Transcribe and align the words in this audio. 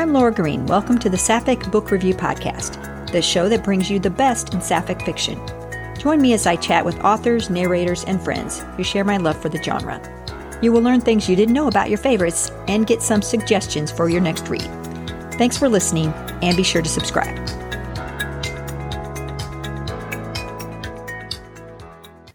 I'm 0.00 0.14
Laura 0.14 0.32
Green. 0.32 0.64
Welcome 0.64 0.98
to 1.00 1.10
the 1.10 1.18
Sapphic 1.18 1.70
Book 1.70 1.90
Review 1.90 2.14
Podcast, 2.14 3.12
the 3.12 3.20
show 3.20 3.50
that 3.50 3.62
brings 3.62 3.90
you 3.90 3.98
the 3.98 4.08
best 4.08 4.54
in 4.54 4.62
Sapphic 4.62 5.02
fiction. 5.02 5.38
Join 5.98 6.22
me 6.22 6.32
as 6.32 6.46
I 6.46 6.56
chat 6.56 6.86
with 6.86 7.04
authors, 7.04 7.50
narrators, 7.50 8.02
and 8.04 8.18
friends 8.18 8.60
who 8.76 8.82
share 8.82 9.04
my 9.04 9.18
love 9.18 9.38
for 9.42 9.50
the 9.50 9.62
genre. 9.62 10.00
You 10.62 10.72
will 10.72 10.80
learn 10.80 11.02
things 11.02 11.28
you 11.28 11.36
didn't 11.36 11.52
know 11.52 11.68
about 11.68 11.90
your 11.90 11.98
favorites 11.98 12.50
and 12.66 12.86
get 12.86 13.02
some 13.02 13.20
suggestions 13.20 13.92
for 13.92 14.08
your 14.08 14.22
next 14.22 14.48
read. 14.48 14.62
Thanks 15.34 15.58
for 15.58 15.68
listening, 15.68 16.14
and 16.40 16.56
be 16.56 16.62
sure 16.62 16.80
to 16.80 16.88
subscribe. 16.88 17.36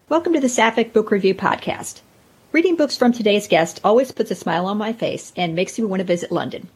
Welcome 0.08 0.34
to 0.34 0.40
the 0.40 0.50
Sapphic 0.50 0.94
Book 0.94 1.10
Review 1.10 1.34
Podcast. 1.34 2.02
Reading 2.52 2.76
books 2.76 2.96
from 2.96 3.12
today's 3.12 3.48
guest 3.48 3.82
always 3.84 4.12
puts 4.12 4.30
a 4.30 4.36
smile 4.36 4.68
on 4.68 4.78
my 4.78 4.94
face 4.94 5.34
and 5.36 5.56
makes 5.56 5.80
me 5.80 5.86
want 5.86 6.02
to 6.02 6.06
visit 6.06 6.32
London. 6.32 6.70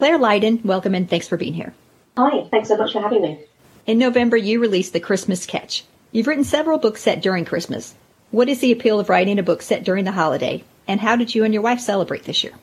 Clare 0.00 0.16
Lydon, 0.16 0.62
welcome 0.64 0.94
and 0.94 1.10
thanks 1.10 1.28
for 1.28 1.36
being 1.36 1.52
here. 1.52 1.74
Hi, 2.16 2.48
thanks 2.50 2.68
so 2.68 2.76
much 2.78 2.94
for 2.94 3.02
having 3.02 3.20
me. 3.20 3.44
In 3.84 3.98
November, 3.98 4.34
you 4.34 4.58
released 4.58 4.94
The 4.94 4.98
Christmas 4.98 5.44
Catch. 5.44 5.84
You've 6.10 6.26
written 6.26 6.42
several 6.42 6.78
books 6.78 7.02
set 7.02 7.20
during 7.20 7.44
Christmas. 7.44 7.94
What 8.30 8.48
is 8.48 8.60
the 8.60 8.72
appeal 8.72 8.98
of 8.98 9.10
writing 9.10 9.38
a 9.38 9.42
book 9.42 9.60
set 9.60 9.84
during 9.84 10.06
the 10.06 10.12
holiday, 10.12 10.64
and 10.88 11.00
how 11.00 11.16
did 11.16 11.34
you 11.34 11.44
and 11.44 11.52
your 11.52 11.62
wife 11.62 11.80
celebrate 11.80 12.24
this 12.24 12.42
year? 12.42 12.54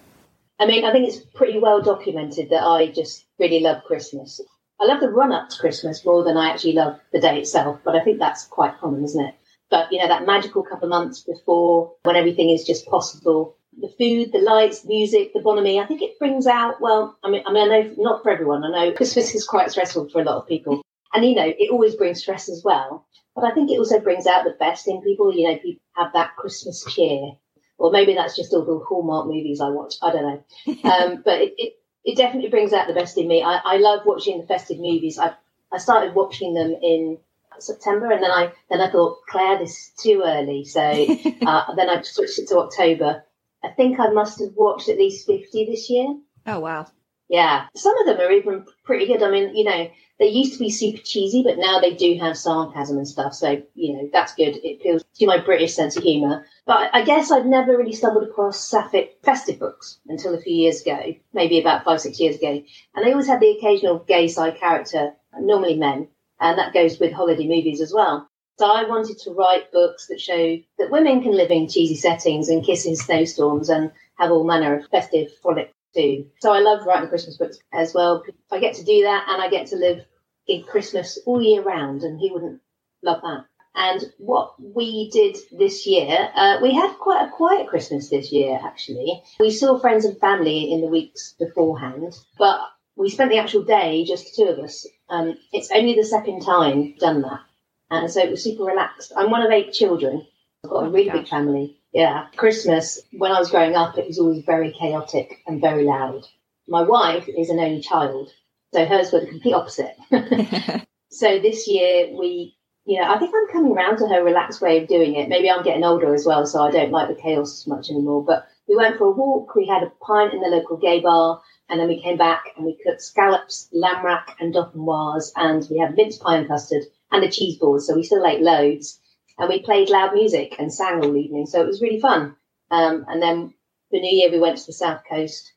I 0.60 0.66
mean, 0.66 0.84
I 0.84 0.92
think 0.92 1.08
it's 1.08 1.20
pretty 1.20 1.60
well 1.60 1.80
documented 1.80 2.50
that 2.50 2.64
I 2.64 2.88
just 2.88 3.28
really 3.38 3.60
love 3.60 3.84
Christmas. 3.84 4.42
I 4.82 4.86
love 4.86 5.00
the 5.00 5.10
run 5.10 5.32
up 5.32 5.50
to 5.50 5.60
Christmas 5.60 6.04
more 6.04 6.24
than 6.24 6.38
I 6.38 6.50
actually 6.50 6.74
love 6.74 7.00
the 7.14 7.22
day 7.22 7.38
itself, 7.38 7.82
but 7.86 7.96
I 7.96 8.04
think 8.04 8.18
that's 8.18 8.46
quite 8.46 8.80
common, 8.80 9.04
isn't 9.04 9.24
it? 9.24 9.36
But 9.70 9.92
you 9.92 10.00
know, 10.00 10.08
that 10.08 10.26
magical 10.26 10.64
couple 10.64 10.86
of 10.86 10.90
months 10.90 11.22
before 11.22 11.94
when 12.02 12.16
everything 12.16 12.50
is 12.50 12.64
just 12.64 12.88
possible. 12.88 13.58
The 13.80 13.90
food, 13.90 14.32
the 14.32 14.40
lights, 14.40 14.82
the 14.82 14.90
music, 14.90 15.34
the 15.34 15.40
bonhomie, 15.40 15.80
I 15.80 15.86
think 15.86 16.02
it 16.02 16.18
brings 16.18 16.48
out, 16.48 16.82
well, 16.82 17.18
I 17.24 17.30
mean, 17.30 17.44
I 17.46 17.54
mean, 17.54 17.72
I 17.72 17.82
know 17.82 17.94
not 17.98 18.24
for 18.24 18.32
everyone. 18.32 18.64
I 18.64 18.72
know 18.72 18.92
Christmas 18.94 19.36
is 19.36 19.46
quite 19.46 19.72
stressful 19.72 20.10
for 20.10 20.22
a 20.22 20.26
lot 20.26 20.38
of 20.38 20.48
people. 20.48 20.82
And, 21.14 21.24
you 21.24 21.36
know, 21.36 21.48
it 21.48 21.72
always 21.72 21.96
brings 21.96 22.20
stress 22.20 22.50
as 22.50 22.64
well. 22.64 23.06
But 23.36 23.46
I 23.46 23.52
think 23.52 23.70
it 23.70 23.78
also 23.78 24.00
brings 24.00 24.26
out 24.26 24.44
the 24.46 24.56
best 24.60 24.88
in 24.88 25.02
people. 25.02 25.34
You 25.34 25.48
know, 25.48 25.58
people 25.58 25.82
have 25.96 26.14
that 26.14 26.36
Christmas 26.36 26.84
cheer. 26.90 27.34
Or 27.78 27.92
maybe 27.92 28.16
that's 28.16 28.36
just 28.36 28.54
all 28.54 28.66
the 28.66 28.84
Hallmark 28.84 29.28
movies 29.28 29.62
I 29.62 29.70
watch. 29.70 29.96
I 30.02 30.12
don't 30.12 30.24
know. 30.24 30.44
Um, 30.84 31.22
but 31.24 31.42
it, 31.42 31.54
it, 31.58 31.74
it, 32.04 32.18
definitely 32.18 32.50
brings 32.50 32.74
out 32.74 32.88
the 32.88 32.94
best 32.94 33.18
in 33.18 33.28
me. 33.28 33.44
I, 33.44 33.60
I 33.64 33.78
love 33.78 34.06
watching 34.06 34.40
the 34.40 34.48
festive 34.48 34.80
movies. 34.80 35.20
I, 35.20 35.34
I 35.72 35.78
started 35.78 36.16
watching 36.16 36.54
them 36.54 36.76
in 36.82 37.18
September, 37.60 38.12
and 38.12 38.24
then 38.24 38.32
I 38.32 38.52
then 38.70 38.82
I 38.82 38.90
thought, 38.90 39.20
Clare, 39.30 39.58
this 39.60 39.72
is 39.72 39.92
too 40.02 40.24
early. 40.26 40.66
So 40.66 40.82
uh, 41.46 41.76
then 41.76 41.90
I 41.90 42.02
switched 42.02 42.40
it 42.40 42.48
to 42.50 42.60
October. 42.60 43.24
I 43.64 43.70
think 43.70 44.00
I 44.00 44.10
must 44.10 44.40
have 44.40 44.54
watched 44.56 44.90
at 44.90 44.98
least 44.98 45.26
fifty 45.26 45.66
this 45.66 45.90
year. 45.90 46.16
Oh 46.46 46.60
wow! 46.60 46.88
Yeah, 47.30 47.68
some 47.76 47.98
of 48.00 48.06
them 48.06 48.20
are 48.20 48.32
even 48.32 48.66
pretty 48.86 49.08
good. 49.08 49.22
I 49.22 49.30
mean, 49.30 49.56
you 49.56 49.66
know, 49.66 49.90
they 50.20 50.28
used 50.28 50.54
to 50.54 50.60
be 50.60 50.70
super 50.70 51.02
cheesy, 51.04 51.44
but 51.44 51.58
now 51.58 51.80
they 51.80 51.94
do 51.94 52.18
have 52.20 52.38
sarcasm 52.38 52.98
and 52.98 53.08
stuff. 53.08 53.34
So 53.34 53.62
you 53.76 53.94
know, 53.94 54.10
that's 54.12 54.34
good. 54.36 54.58
It 54.64 54.80
appeals 54.80 55.04
to 55.16 55.26
my 55.26 55.40
British 55.40 55.74
sense 55.74 55.98
of 55.98 56.04
humour. 56.04 56.46
But 56.66 56.90
I 56.94 57.04
guess 57.04 57.32
I'd 57.32 57.46
never 57.46 57.78
really 57.78 57.94
stumbled 57.94 58.28
across 58.28 58.60
sapphic 58.60 59.20
festive 59.24 59.60
books 59.60 60.00
until 60.08 60.34
a 60.34 60.42
few 60.42 60.56
years 60.56 60.82
ago, 60.82 61.16
maybe 61.34 61.60
about 61.60 61.84
five, 61.84 62.02
six 62.02 62.20
years 62.20 62.38
ago. 62.38 62.64
And 62.96 63.06
they 63.06 63.12
always 63.12 63.28
had 63.28 63.40
the 63.40 63.58
occasional 63.58 64.00
gay 64.00 64.28
side 64.28 64.58
character, 64.58 65.14
normally 65.40 65.78
men, 65.78 66.08
and 66.40 66.58
that 66.58 66.74
goes 66.74 67.00
with 67.00 67.14
holiday 67.14 67.48
movies 67.48 67.82
as 67.82 67.94
well. 67.94 68.27
So 68.58 68.66
I 68.66 68.84
wanted 68.88 69.20
to 69.20 69.32
write 69.32 69.72
books 69.72 70.08
that 70.08 70.20
show 70.20 70.58
that 70.80 70.92
women 70.92 71.22
can 71.22 71.36
live 71.36 71.52
in 71.52 71.70
cheesy 71.70 71.96
settings 71.96 72.50
and 72.50 72.66
kiss 72.66 72.86
in 72.86 72.96
snowstorms 72.96 73.70
and 73.70 73.92
have 74.18 74.32
all 74.32 74.44
manner 74.44 74.78
of 74.78 74.88
festive 74.90 75.30
frolic 75.42 75.74
too. 75.96 76.26
So 76.40 76.52
I 76.52 76.60
love 76.60 76.86
writing 76.86 77.10
Christmas 77.10 77.38
books 77.38 77.60
as 77.72 77.94
well. 77.94 78.24
I 78.52 78.60
get 78.60 78.76
to 78.76 78.84
do 78.84 79.04
that 79.04 79.28
and 79.30 79.42
I 79.42 79.50
get 79.50 79.68
to 79.68 79.76
live 79.76 80.06
in 80.48 80.64
Christmas 80.64 81.20
all 81.26 81.42
year 81.42 81.62
round, 81.62 82.04
and 82.04 82.20
who 82.20 82.34
wouldn't 82.34 82.62
love 83.04 83.22
that? 83.22 83.46
And 83.76 84.12
what 84.18 84.56
we 84.60 85.10
did 85.12 85.38
this 85.52 85.86
year, 85.86 86.30
uh, 86.34 86.58
we 86.62 86.74
had 86.74 86.94
quite 87.00 87.28
a 87.28 87.32
quiet 87.32 87.68
Christmas 87.68 88.10
this 88.10 88.32
year, 88.32 88.60
actually. 88.64 89.22
We 89.40 89.52
saw 89.52 89.78
friends 89.78 90.06
and 90.06 90.18
family 90.20 90.72
in 90.72 90.82
the 90.82 90.88
weeks 90.88 91.36
beforehand, 91.38 92.18
but 92.40 92.62
we 92.96 93.10
spent 93.10 93.30
the 93.30 93.38
actual 93.38 93.64
day, 93.64 94.04
just 94.04 94.36
the 94.36 94.44
two 94.44 94.50
of 94.50 94.60
us. 94.60 94.88
Um, 95.10 95.38
it's 95.54 95.70
only 95.72 95.94
the 95.94 96.04
second 96.04 96.42
time 96.42 96.96
done 96.98 97.22
that. 97.22 97.42
And 97.90 98.12
so 98.12 98.22
it 98.22 98.30
was 98.30 98.44
super 98.44 98.64
relaxed. 98.64 99.14
I'm 99.16 99.32
one 99.32 99.46
of 99.46 99.52
eight 99.52 99.72
children. 99.72 100.26
I've 100.64 100.70
got 100.70 100.84
a 100.84 100.88
oh 100.88 100.92
really 100.92 101.10
big 101.10 101.28
family. 101.28 101.78
Yeah. 101.94 102.28
Christmas, 102.36 103.00
when 103.12 103.32
I 103.32 103.40
was 103.40 103.52
growing 103.52 103.76
up, 103.76 103.98
it 103.98 104.08
was 104.08 104.20
always 104.20 104.44
very 104.44 104.74
chaotic 104.74 105.42
and 105.48 105.62
very 105.62 105.84
loud. 105.84 106.26
My 106.68 106.82
wife 106.82 107.30
is 107.30 107.50
an 107.50 107.60
only 107.60 107.82
child, 107.82 108.34
so 108.74 108.86
hers 108.86 109.14
were 109.14 109.22
the 109.22 109.28
complete 109.28 109.54
opposite. 109.54 109.96
so 111.10 111.40
this 111.40 111.68
year 111.68 112.10
we 112.14 112.58
you 112.88 113.02
know, 113.02 113.14
I 113.14 113.20
think 113.20 113.36
I'm 113.36 113.52
coming 113.52 113.74
around 113.74 113.98
to 113.98 114.08
her 114.08 114.24
relaxed 114.24 114.62
way 114.62 114.82
of 114.82 114.88
doing 114.88 115.16
it. 115.16 115.28
Maybe 115.28 115.52
I'm 115.52 115.62
getting 115.62 115.84
older 115.84 116.14
as 116.16 116.26
well, 116.26 116.46
so 116.46 116.62
I 116.62 116.72
don't 116.72 116.90
like 116.90 117.10
the 117.10 117.22
chaos 117.22 117.60
as 117.60 117.68
much 117.68 117.90
anymore. 117.90 118.24
But 118.24 118.48
we 118.66 118.78
went 118.78 118.98
for 118.98 119.08
a 119.08 119.12
walk. 119.12 119.56
We 119.56 119.68
had 119.68 119.84
a 119.84 119.92
pint 120.02 120.34
in 120.34 120.40
the 120.40 120.48
local 120.48 120.78
gay 120.78 121.02
bar, 121.02 121.42
and 121.70 121.82
then 121.82 121.90
we 121.90 122.02
came 122.02 122.18
back 122.18 122.46
and 122.56 122.66
we 122.66 122.80
cooked 122.82 123.02
scallops, 123.02 123.68
lamb 123.74 124.06
rack, 124.06 124.38
and 124.40 124.54
dauphinoise, 124.54 125.34
and 125.36 125.68
we 125.70 125.80
had 125.80 125.98
mince 125.98 126.18
pie 126.18 126.38
and 126.38 126.48
custard 126.48 126.84
and 127.12 127.24
a 127.24 127.32
cheese 127.32 127.58
board. 127.58 127.82
So 127.82 127.96
we 127.96 128.04
still 128.04 128.26
ate 128.26 128.42
loads, 128.42 129.00
and 129.38 129.50
we 129.50 129.62
played 129.62 129.90
loud 129.90 130.14
music 130.14 130.56
and 130.60 130.74
sang 130.74 131.04
all 131.04 131.16
evening. 131.16 131.46
So 131.46 131.62
it 131.62 131.68
was 131.68 131.82
really 131.82 132.00
fun. 132.00 132.36
Um, 132.72 133.06
and 133.08 133.22
then 133.22 133.54
the 133.92 134.00
New 134.00 134.16
Year 134.16 134.32
we 134.32 134.40
went 134.40 134.58
to 134.58 134.66
the 134.66 134.74
south 134.74 135.02
coast. 135.10 135.54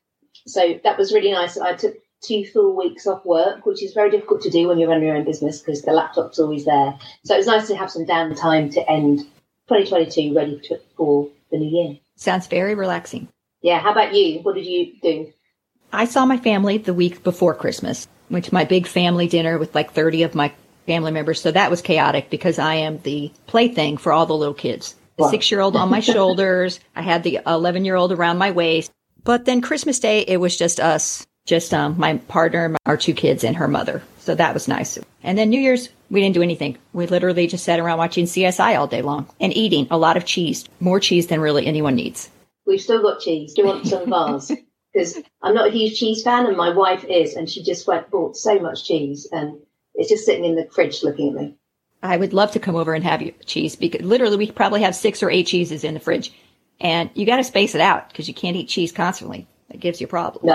So 0.46 0.80
that 0.84 0.98
was 0.98 1.12
really 1.12 1.32
nice. 1.32 1.58
I 1.58 1.74
took 1.74 1.96
two 2.22 2.44
full 2.44 2.76
weeks 2.76 3.06
off 3.06 3.24
work, 3.24 3.66
which 3.66 3.82
is 3.82 3.92
very 3.92 4.10
difficult 4.10 4.42
to 4.42 4.50
do 4.50 4.68
when 4.68 4.78
you 4.78 4.88
run 4.88 5.02
your 5.02 5.16
own 5.16 5.24
business 5.24 5.60
because 5.60 5.82
the 5.82 5.92
laptop's 5.92 6.38
always 6.38 6.64
there. 6.64 6.98
So 7.24 7.34
it 7.34 7.38
was 7.38 7.46
nice 7.46 7.68
to 7.68 7.76
have 7.76 7.90
some 7.90 8.06
downtime 8.06 8.72
to 8.74 8.90
end 8.90 9.20
2022 9.68 10.34
ready 10.34 10.60
to, 10.64 10.78
for 10.96 11.28
the 11.50 11.58
new 11.58 11.68
year. 11.68 11.98
Sounds 12.16 12.46
very 12.46 12.74
relaxing. 12.74 13.28
Yeah. 13.62 13.80
How 13.80 13.92
about 13.92 14.14
you? 14.14 14.40
What 14.40 14.54
did 14.54 14.66
you 14.66 14.92
do? 15.02 15.32
I 15.92 16.04
saw 16.04 16.24
my 16.24 16.36
family 16.36 16.78
the 16.78 16.94
week 16.94 17.22
before 17.22 17.54
Christmas. 17.54 18.06
Went 18.30 18.44
to 18.44 18.54
my 18.54 18.64
big 18.64 18.86
family 18.86 19.26
dinner 19.26 19.58
with 19.58 19.74
like 19.74 19.92
30 19.92 20.22
of 20.22 20.34
my 20.34 20.52
family 20.86 21.12
members. 21.12 21.40
So 21.40 21.50
that 21.50 21.70
was 21.70 21.82
chaotic 21.82 22.30
because 22.30 22.58
I 22.58 22.76
am 22.76 23.00
the 23.02 23.32
plaything 23.46 23.96
for 23.96 24.12
all 24.12 24.26
the 24.26 24.36
little 24.36 24.54
kids. 24.54 24.94
The 25.16 25.24
wow. 25.24 25.30
six 25.30 25.50
year 25.50 25.60
old 25.60 25.76
on 25.76 25.90
my 25.90 26.00
shoulders. 26.14 26.80
I 26.94 27.02
had 27.02 27.22
the 27.22 27.40
11 27.46 27.84
year 27.84 27.96
old 27.96 28.12
around 28.12 28.38
my 28.38 28.50
waist. 28.50 28.90
But 29.22 29.44
then 29.44 29.60
Christmas 29.60 29.98
Day, 29.98 30.20
it 30.20 30.38
was 30.38 30.56
just 30.56 30.80
us 30.80 31.26
just 31.46 31.74
um, 31.74 31.98
my 31.98 32.16
partner, 32.16 32.76
our 32.86 32.96
two 32.96 33.12
kids, 33.12 33.44
and 33.44 33.56
her 33.56 33.68
mother. 33.68 34.02
So 34.18 34.34
that 34.34 34.54
was 34.54 34.68
nice. 34.68 34.98
And 35.22 35.36
then 35.36 35.50
New 35.50 35.60
Year's, 35.60 35.88
we 36.08 36.20
didn't 36.20 36.34
do 36.34 36.42
anything. 36.42 36.78
We 36.92 37.06
literally 37.06 37.46
just 37.46 37.64
sat 37.64 37.80
around 37.80 37.98
watching 37.98 38.26
CSI 38.26 38.78
all 38.78 38.86
day 38.86 39.02
long 39.02 39.28
and 39.40 39.54
eating 39.56 39.88
a 39.90 39.98
lot 39.98 40.16
of 40.16 40.24
cheese, 40.24 40.64
more 40.78 41.00
cheese 41.00 41.26
than 41.26 41.40
really 41.40 41.66
anyone 41.66 41.96
needs. 41.96 42.30
We've 42.66 42.80
still 42.80 43.02
got 43.02 43.20
cheese. 43.20 43.54
Do 43.54 43.62
you 43.62 43.68
want 43.68 43.86
some 43.86 44.08
bars? 44.08 44.50
Because 44.92 45.18
I'm 45.40 45.54
not 45.54 45.68
a 45.68 45.70
huge 45.70 46.00
cheese 46.00 46.24
fan, 46.24 46.46
and 46.46 46.56
my 46.56 46.74
wife 46.74 47.04
is, 47.04 47.36
and 47.36 47.48
she 47.48 47.62
just 47.62 47.86
went 47.86 48.10
bought 48.10 48.36
so 48.36 48.58
much 48.58 48.84
cheese, 48.84 49.28
and 49.30 49.60
it's 50.00 50.08
just 50.08 50.24
sitting 50.24 50.46
in 50.46 50.56
the 50.56 50.66
fridge 50.72 51.02
looking 51.02 51.28
at 51.28 51.34
me. 51.34 51.54
I 52.02 52.16
would 52.16 52.32
love 52.32 52.52
to 52.52 52.58
come 52.58 52.74
over 52.74 52.94
and 52.94 53.04
have 53.04 53.20
you 53.20 53.32
cheese 53.44 53.76
because 53.76 54.00
literally 54.00 54.38
we 54.38 54.50
probably 54.50 54.80
have 54.82 54.96
six 54.96 55.22
or 55.22 55.30
eight 55.30 55.46
cheeses 55.46 55.84
in 55.84 55.92
the 55.92 56.00
fridge, 56.00 56.32
and 56.80 57.10
you 57.12 57.26
got 57.26 57.36
to 57.36 57.44
space 57.44 57.74
it 57.74 57.82
out 57.82 58.08
because 58.08 58.26
you 58.26 58.32
can't 58.32 58.56
eat 58.56 58.68
cheese 58.68 58.92
constantly. 58.92 59.46
That 59.68 59.78
gives 59.78 60.00
you 60.00 60.06
problems. 60.06 60.46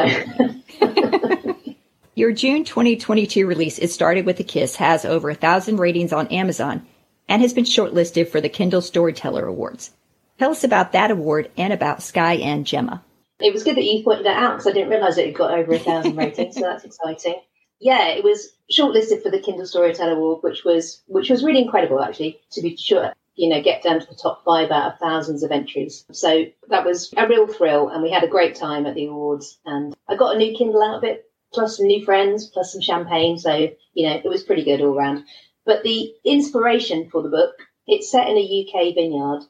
No. 0.82 1.46
Your 2.16 2.32
June 2.32 2.64
2022 2.64 3.46
release, 3.46 3.78
It 3.78 3.92
Started 3.92 4.26
With 4.26 4.40
a 4.40 4.44
Kiss, 4.44 4.78
has 4.78 5.06
over 5.06 5.30
a 5.30 5.36
thousand 5.36 5.78
ratings 5.78 6.12
on 6.12 6.28
Amazon 6.28 6.88
and 7.28 7.42
has 7.42 7.54
been 7.54 7.66
shortlisted 7.66 8.30
for 8.30 8.42
the 8.42 8.50
Kindle 8.50 8.82
Storyteller 8.82 9.46
Awards. 9.46 9.92
Tell 10.40 10.52
us 10.52 10.64
about 10.64 10.94
that 10.94 11.12
award 11.12 11.52
and 11.56 11.72
about 11.72 12.02
Sky 12.02 12.36
and 12.36 12.66
Gemma. 12.66 13.04
It 13.40 13.54
was 13.54 13.64
good 13.64 13.76
that 13.76 13.84
you 13.84 14.04
pointed 14.04 14.26
that 14.26 14.42
out 14.42 14.54
because 14.54 14.68
I 14.68 14.72
didn't 14.72 14.90
realise 14.90 15.18
it 15.18 15.28
had 15.28 15.36
got 15.36 15.54
over 15.54 15.74
a 15.74 15.80
thousand 15.80 16.16
ratings, 16.18 16.56
so 16.56 16.62
that's 16.62 16.84
exciting. 16.84 17.42
Yeah, 17.80 18.10
it 18.10 18.24
was 18.24 18.50
shortlisted 18.72 19.22
for 19.22 19.30
the 19.30 19.40
Kindle 19.40 19.66
Storyteller 19.66 20.14
Award, 20.14 20.44
which 20.44 20.64
was 20.64 21.02
which 21.08 21.30
was 21.30 21.44
really 21.44 21.62
incredible 21.62 22.02
actually 22.02 22.40
to 22.52 22.62
be 22.62 22.76
sure 22.78 23.14
you 23.36 23.50
know, 23.50 23.62
get 23.62 23.84
down 23.84 24.00
to 24.00 24.08
the 24.08 24.16
top 24.16 24.44
five 24.46 24.72
out 24.72 24.94
of 24.94 25.00
thousands 25.00 25.44
of 25.44 25.52
entries. 25.52 26.06
So 26.12 26.46
that 26.70 26.86
was 26.86 27.14
a 27.18 27.28
real 27.28 27.48
thrill, 27.48 27.90
and 27.90 28.02
we 28.02 28.12
had 28.12 28.24
a 28.24 28.30
great 28.30 28.56
time 28.56 28.86
at 28.86 28.96
the 28.96 29.08
awards. 29.08 29.60
And 29.66 29.96
I 30.08 30.16
got 30.16 30.36
a 30.36 30.38
new 30.38 30.58
Kindle 30.58 30.82
out 30.82 30.98
of 30.98 31.04
it, 31.04 31.30
plus 31.54 31.78
some 31.78 31.88
new 31.88 32.04
friends, 32.04 32.48
plus 32.48 32.72
some 32.72 32.82
champagne. 32.82 33.38
So 33.38 33.70
you 33.94 34.08
know, 34.08 34.16
it 34.16 34.30
was 34.30 34.44
pretty 34.44 34.64
good 34.64 34.82
all 34.82 34.96
round. 34.96 35.26
But 35.66 35.84
the 35.84 36.14
inspiration 36.24 37.10
for 37.10 37.22
the 37.22 37.30
book, 37.30 37.56
it's 37.88 38.12
set 38.12 38.28
in 38.28 38.38
a 38.38 38.68
UK 38.68 38.96
vineyard, 38.96 39.42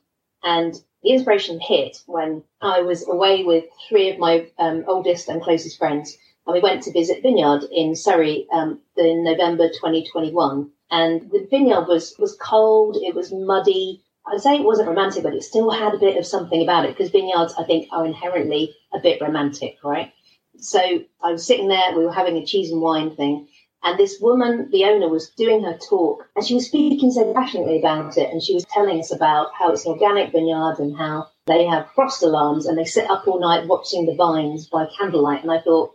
and 0.44 0.74
the 1.04 1.12
inspiration 1.12 1.60
hit 1.60 1.98
when 2.08 2.44
I 2.62 2.82
was 2.82 3.08
away 3.08 3.44
with 3.44 3.66
three 3.88 4.10
of 4.10 4.18
my 4.18 4.48
um, 4.58 4.86
oldest 4.88 5.30
and 5.30 5.42
closest 5.42 5.78
friends, 5.78 6.18
and 6.46 6.54
we 6.54 6.60
went 6.62 6.84
to 6.84 6.92
visit 6.92 7.22
Vineyard 7.22 7.66
in 7.72 7.96
Surrey 7.96 8.48
um, 8.54 8.80
in 8.98 9.24
November 9.24 9.68
2021 9.70 10.70
and 10.92 11.30
the 11.32 11.48
vineyard 11.50 11.88
was 11.88 12.16
was 12.20 12.38
cold. 12.40 12.98
It 13.02 13.16
was 13.16 13.32
muddy. 13.34 14.04
I'd 14.28 14.42
say 14.42 14.56
it 14.56 14.64
wasn't 14.64 14.90
romantic, 14.90 15.24
but 15.24 15.36
it 15.36 15.44
still 15.44 15.70
had 15.70 15.94
a 15.94 16.00
bit 16.00 16.18
of 16.18 16.26
something 16.26 16.62
about 16.62 16.86
it 16.86 16.96
because 16.96 17.12
vineyards, 17.12 17.54
I 17.58 17.64
think, 17.64 17.88
are 17.92 18.06
inherently 18.06 18.76
a 18.94 19.00
bit 19.00 19.22
romantic, 19.22 19.78
right? 19.84 20.12
So 20.58 20.80
I 21.22 21.32
was 21.32 21.46
sitting 21.46 21.68
there, 21.68 21.96
we 21.96 22.06
were 22.06 22.14
having 22.14 22.38
a 22.38 22.46
cheese 22.46 22.72
and 22.72 22.82
wine 22.82 23.16
thing, 23.16 23.48
and 23.84 24.00
this 24.00 24.20
woman, 24.20 24.70
the 24.72 24.86
owner, 24.86 25.08
was 25.10 25.30
doing 25.32 25.64
her 25.64 25.78
talk 25.78 26.28
and 26.36 26.46
she 26.46 26.56
was 26.56 26.66
speaking 26.66 27.12
so 27.12 27.34
passionately 27.34 27.78
about 27.78 28.18
it. 28.18 28.32
And 28.32 28.42
she 28.42 28.56
was 28.56 28.66
telling 28.66 29.00
us 29.00 29.14
about 29.14 29.50
how 29.54 29.72
it's 29.72 29.86
an 29.86 29.92
organic 29.92 30.32
vineyard 30.32 30.80
and 30.80 30.98
how 30.98 31.28
they 31.46 31.66
have 31.66 31.92
frost 31.94 32.24
alarms 32.24 32.66
and 32.66 32.78
they 32.78 32.86
sit 32.86 33.10
up 33.12 33.28
all 33.28 33.40
night 33.40 33.68
watching 33.68 34.08
the 34.08 34.16
vines 34.16 34.68
by 34.68 34.88
candlelight. 34.98 35.44
And 35.44 35.52
I 35.52 35.62
thought, 35.62 35.94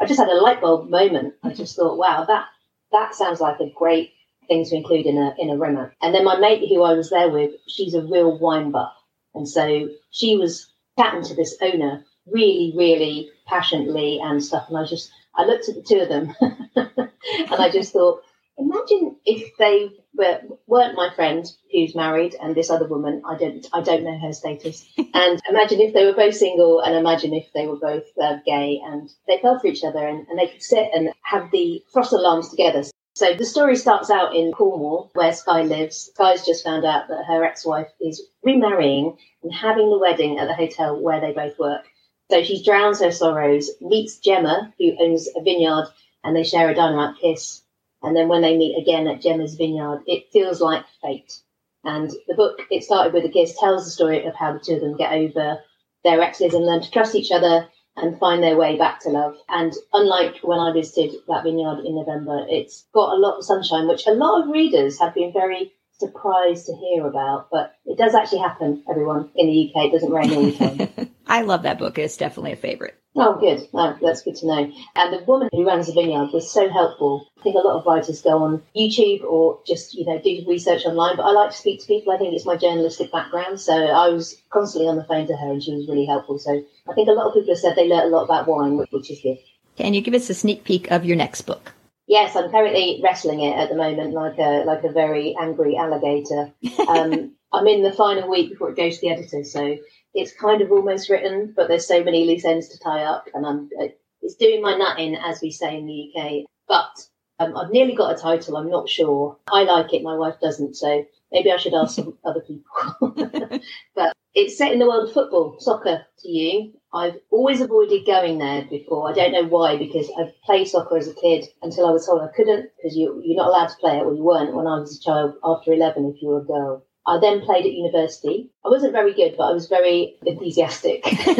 I 0.00 0.06
just 0.06 0.20
had 0.20 0.28
a 0.28 0.40
light 0.40 0.60
bulb 0.60 0.88
moment. 0.90 1.34
I 1.42 1.52
just 1.52 1.76
thought, 1.76 1.98
wow, 1.98 2.24
that, 2.24 2.46
that 2.92 3.14
sounds 3.14 3.40
like 3.40 3.60
a 3.60 3.72
great 3.74 4.12
thing 4.46 4.64
to 4.64 4.76
include 4.76 5.06
in 5.06 5.18
a, 5.18 5.34
in 5.38 5.50
a 5.50 5.56
romance. 5.56 5.94
And 6.00 6.14
then 6.14 6.24
my 6.24 6.38
mate 6.38 6.68
who 6.68 6.82
I 6.82 6.94
was 6.94 7.10
there 7.10 7.30
with, 7.30 7.52
she's 7.66 7.94
a 7.94 8.02
real 8.02 8.38
wine 8.38 8.70
buff. 8.70 8.92
And 9.34 9.48
so 9.48 9.88
she 10.10 10.36
was 10.36 10.72
chatting 10.98 11.22
to 11.24 11.34
this 11.34 11.56
owner 11.60 12.04
really, 12.26 12.72
really 12.76 13.30
passionately 13.46 14.20
and 14.22 14.42
stuff. 14.42 14.68
And 14.68 14.78
I 14.78 14.84
just, 14.84 15.10
I 15.34 15.44
looked 15.44 15.68
at 15.68 15.74
the 15.74 15.82
two 15.82 16.00
of 16.00 16.08
them 16.08 16.34
and 16.76 17.60
I 17.60 17.70
just 17.70 17.92
thought, 17.92 18.22
imagine 18.56 19.16
if 19.24 19.56
they 19.58 19.90
weren't 20.14 20.96
my 20.96 21.10
friend 21.14 21.46
who's 21.72 21.94
married 21.94 22.34
and 22.40 22.54
this 22.54 22.70
other 22.70 22.86
woman, 22.86 23.22
I 23.26 23.36
don't, 23.36 23.66
I 23.72 23.82
don't 23.82 24.04
know 24.04 24.18
her 24.18 24.32
status. 24.32 24.86
and 24.98 25.40
imagine 25.48 25.80
if 25.80 25.94
they 25.94 26.04
were 26.04 26.14
both 26.14 26.34
single 26.34 26.80
and 26.80 26.94
imagine 26.94 27.34
if 27.34 27.52
they 27.54 27.66
were 27.66 27.78
both 27.78 28.04
uh, 28.22 28.36
gay 28.44 28.80
and 28.84 29.10
they 29.26 29.38
fell 29.40 29.58
for 29.58 29.66
each 29.68 29.84
other 29.84 30.06
and, 30.06 30.26
and 30.28 30.38
they 30.38 30.48
could 30.48 30.62
sit 30.62 30.90
and 30.94 31.10
have 31.22 31.50
the 31.50 31.82
frost 31.92 32.12
alarms 32.12 32.48
together. 32.48 32.84
So 33.14 33.34
the 33.34 33.44
story 33.44 33.74
starts 33.74 34.10
out 34.10 34.36
in 34.36 34.52
Cornwall, 34.52 35.10
where 35.14 35.32
Sky 35.32 35.62
lives. 35.62 36.10
Sky's 36.14 36.46
just 36.46 36.62
found 36.62 36.84
out 36.84 37.08
that 37.08 37.24
her 37.26 37.44
ex-wife 37.44 37.88
is 38.00 38.22
remarrying 38.44 39.18
and 39.42 39.52
having 39.52 39.90
the 39.90 39.98
wedding 39.98 40.38
at 40.38 40.46
the 40.46 40.54
hotel 40.54 41.00
where 41.00 41.20
they 41.20 41.32
both 41.32 41.58
work. 41.58 41.84
So 42.30 42.44
she 42.44 42.62
drowns 42.62 43.00
her 43.00 43.10
sorrows, 43.10 43.70
meets 43.80 44.18
Gemma, 44.18 44.72
who 44.78 44.96
owns 45.00 45.28
a 45.34 45.42
vineyard, 45.42 45.88
and 46.22 46.36
they 46.36 46.44
share 46.44 46.70
a 46.70 46.74
dynamite 46.74 47.16
kiss. 47.20 47.62
And 48.02 48.16
then 48.16 48.28
when 48.28 48.42
they 48.42 48.56
meet 48.56 48.80
again 48.80 49.06
at 49.08 49.20
Gemma's 49.20 49.54
vineyard, 49.54 50.02
it 50.06 50.30
feels 50.32 50.60
like 50.60 50.84
fate. 51.02 51.40
And 51.84 52.10
the 52.26 52.34
book, 52.34 52.60
it 52.70 52.84
started 52.84 53.12
with 53.12 53.24
a 53.24 53.28
kiss, 53.28 53.58
tells 53.58 53.84
the 53.84 53.90
story 53.90 54.24
of 54.24 54.34
how 54.34 54.52
the 54.52 54.60
two 54.60 54.74
of 54.74 54.80
them 54.80 54.96
get 54.96 55.12
over 55.12 55.58
their 56.04 56.20
exes 56.20 56.54
and 56.54 56.64
learn 56.64 56.82
to 56.82 56.90
trust 56.90 57.14
each 57.14 57.32
other 57.32 57.68
and 57.96 58.18
find 58.18 58.42
their 58.42 58.56
way 58.56 58.76
back 58.76 59.00
to 59.00 59.10
love. 59.10 59.36
And 59.48 59.72
unlike 59.92 60.36
when 60.42 60.58
I 60.58 60.72
visited 60.72 61.20
that 61.26 61.44
vineyard 61.44 61.84
in 61.84 61.96
November, 61.96 62.46
it's 62.48 62.86
got 62.94 63.12
a 63.12 63.20
lot 63.20 63.38
of 63.38 63.44
sunshine, 63.44 63.88
which 63.88 64.06
a 64.06 64.12
lot 64.12 64.42
of 64.42 64.50
readers 64.50 64.98
have 65.00 65.14
been 65.14 65.32
very 65.32 65.72
surprised 65.98 66.66
to 66.66 66.76
hear 66.76 67.06
about. 67.06 67.48
But 67.50 67.74
it 67.84 67.98
does 67.98 68.14
actually 68.14 68.40
happen, 68.40 68.84
everyone, 68.88 69.30
in 69.34 69.48
the 69.48 69.72
UK. 69.74 69.86
It 69.86 69.92
doesn't 69.92 70.12
rain 70.12 70.32
all 70.32 70.42
the 70.42 70.52
time. 70.52 71.07
I 71.28 71.42
love 71.42 71.62
that 71.62 71.78
book. 71.78 71.98
It's 71.98 72.16
definitely 72.16 72.52
a 72.52 72.56
favorite. 72.56 72.94
Oh, 73.16 73.38
good. 73.38 73.66
Oh, 73.74 73.98
that's 74.00 74.22
good 74.22 74.36
to 74.36 74.46
know. 74.46 74.72
And 74.94 75.12
the 75.12 75.24
woman 75.24 75.48
who 75.52 75.66
runs 75.66 75.86
the 75.86 75.92
vineyard 75.92 76.30
was 76.32 76.50
so 76.50 76.68
helpful. 76.68 77.28
I 77.38 77.42
think 77.42 77.56
a 77.56 77.58
lot 77.58 77.78
of 77.78 77.86
writers 77.86 78.22
go 78.22 78.42
on 78.44 78.62
YouTube 78.76 79.24
or 79.24 79.60
just, 79.66 79.94
you 79.94 80.06
know, 80.06 80.20
do 80.22 80.44
research 80.46 80.84
online, 80.84 81.16
but 81.16 81.24
I 81.24 81.32
like 81.32 81.50
to 81.50 81.56
speak 81.56 81.80
to 81.80 81.86
people. 81.86 82.12
I 82.12 82.18
think 82.18 82.34
it's 82.34 82.46
my 82.46 82.56
journalistic 82.56 83.10
background. 83.10 83.60
So 83.60 83.74
I 83.74 84.08
was 84.08 84.40
constantly 84.50 84.88
on 84.88 84.96
the 84.96 85.04
phone 85.04 85.26
to 85.26 85.36
her 85.36 85.50
and 85.50 85.62
she 85.62 85.74
was 85.74 85.88
really 85.88 86.06
helpful. 86.06 86.38
So 86.38 86.62
I 86.88 86.94
think 86.94 87.08
a 87.08 87.12
lot 87.12 87.26
of 87.26 87.34
people 87.34 87.52
have 87.52 87.58
said 87.58 87.76
they 87.76 87.88
learned 87.88 88.12
a 88.12 88.16
lot 88.16 88.24
about 88.24 88.46
wine, 88.46 88.76
which 88.76 89.10
is 89.10 89.20
good. 89.20 89.38
Can 89.76 89.94
you 89.94 90.00
give 90.00 90.14
us 90.14 90.30
a 90.30 90.34
sneak 90.34 90.64
peek 90.64 90.90
of 90.90 91.04
your 91.04 91.16
next 91.16 91.42
book? 91.42 91.72
Yes, 92.06 92.36
I'm 92.36 92.50
currently 92.50 93.00
wrestling 93.02 93.40
it 93.40 93.54
at 93.56 93.68
the 93.68 93.76
moment, 93.76 94.14
like 94.14 94.38
a 94.38 94.64
like 94.64 94.82
a 94.82 94.90
very 94.90 95.36
angry 95.38 95.76
alligator. 95.76 96.52
Um, 96.88 97.32
I'm 97.52 97.66
in 97.66 97.82
the 97.82 97.92
final 97.92 98.30
week 98.30 98.50
before 98.50 98.70
it 98.70 98.76
goes 98.76 98.98
to 98.98 99.00
the 99.02 99.12
editor, 99.12 99.44
so 99.44 99.76
it's 100.14 100.32
kind 100.32 100.62
of 100.62 100.70
almost 100.72 101.10
written, 101.10 101.52
but 101.54 101.68
there's 101.68 101.86
so 101.86 102.02
many 102.02 102.26
loose 102.26 102.44
ends 102.44 102.68
to 102.68 102.78
tie 102.78 103.04
up, 103.04 103.26
and 103.34 103.46
I'm 103.46 103.68
uh, 103.80 103.88
it's 104.22 104.34
doing 104.34 104.62
my 104.62 104.76
nutting, 104.76 105.16
as 105.16 105.40
we 105.40 105.50
say 105.50 105.76
in 105.76 105.86
the 105.86 106.12
UK. 106.14 106.44
But 106.66 107.06
um, 107.38 107.56
I've 107.56 107.70
nearly 107.70 107.94
got 107.94 108.16
a 108.16 108.20
title. 108.20 108.56
I'm 108.56 108.70
not 108.70 108.88
sure. 108.88 109.38
I 109.50 109.62
like 109.62 109.94
it. 109.94 110.02
My 110.02 110.16
wife 110.16 110.36
doesn't, 110.40 110.74
so 110.74 111.04
maybe 111.32 111.52
I 111.52 111.56
should 111.56 111.74
ask 111.74 111.94
some 111.94 112.18
other 112.24 112.40
people. 112.40 113.60
but 113.94 114.12
it's 114.34 114.58
set 114.58 114.72
in 114.72 114.78
the 114.78 114.86
world 114.86 115.08
of 115.08 115.14
football, 115.14 115.56
soccer 115.60 116.04
to 116.20 116.28
you. 116.28 116.72
I've 116.92 117.16
always 117.30 117.60
avoided 117.60 118.06
going 118.06 118.38
there 118.38 118.64
before. 118.68 119.10
I 119.10 119.12
don't 119.12 119.32
know 119.32 119.44
why, 119.44 119.76
because 119.76 120.10
I 120.18 120.32
played 120.44 120.68
soccer 120.68 120.96
as 120.96 121.08
a 121.08 121.14
kid 121.14 121.46
until 121.62 121.86
I 121.86 121.92
was 121.92 122.06
told 122.06 122.22
I 122.22 122.34
couldn't, 122.34 122.70
because 122.76 122.96
you, 122.96 123.20
you're 123.24 123.36
not 123.36 123.48
allowed 123.48 123.68
to 123.68 123.76
play 123.76 123.98
it, 123.98 124.04
or 124.04 124.14
you 124.14 124.24
weren't 124.24 124.54
when 124.54 124.66
I 124.66 124.78
was 124.80 124.96
a 124.96 125.00
child 125.00 125.34
after 125.44 125.72
11 125.72 126.12
if 126.14 126.22
you 126.22 126.28
were 126.28 126.40
a 126.40 126.44
girl. 126.44 126.84
I 127.08 127.18
then 127.18 127.40
played 127.40 127.64
at 127.64 127.72
university. 127.72 128.50
I 128.64 128.68
wasn't 128.68 128.92
very 128.92 129.14
good, 129.14 129.34
but 129.38 129.44
I 129.44 129.52
was 129.52 129.66
very 129.66 130.16
enthusiastic. 130.26 131.02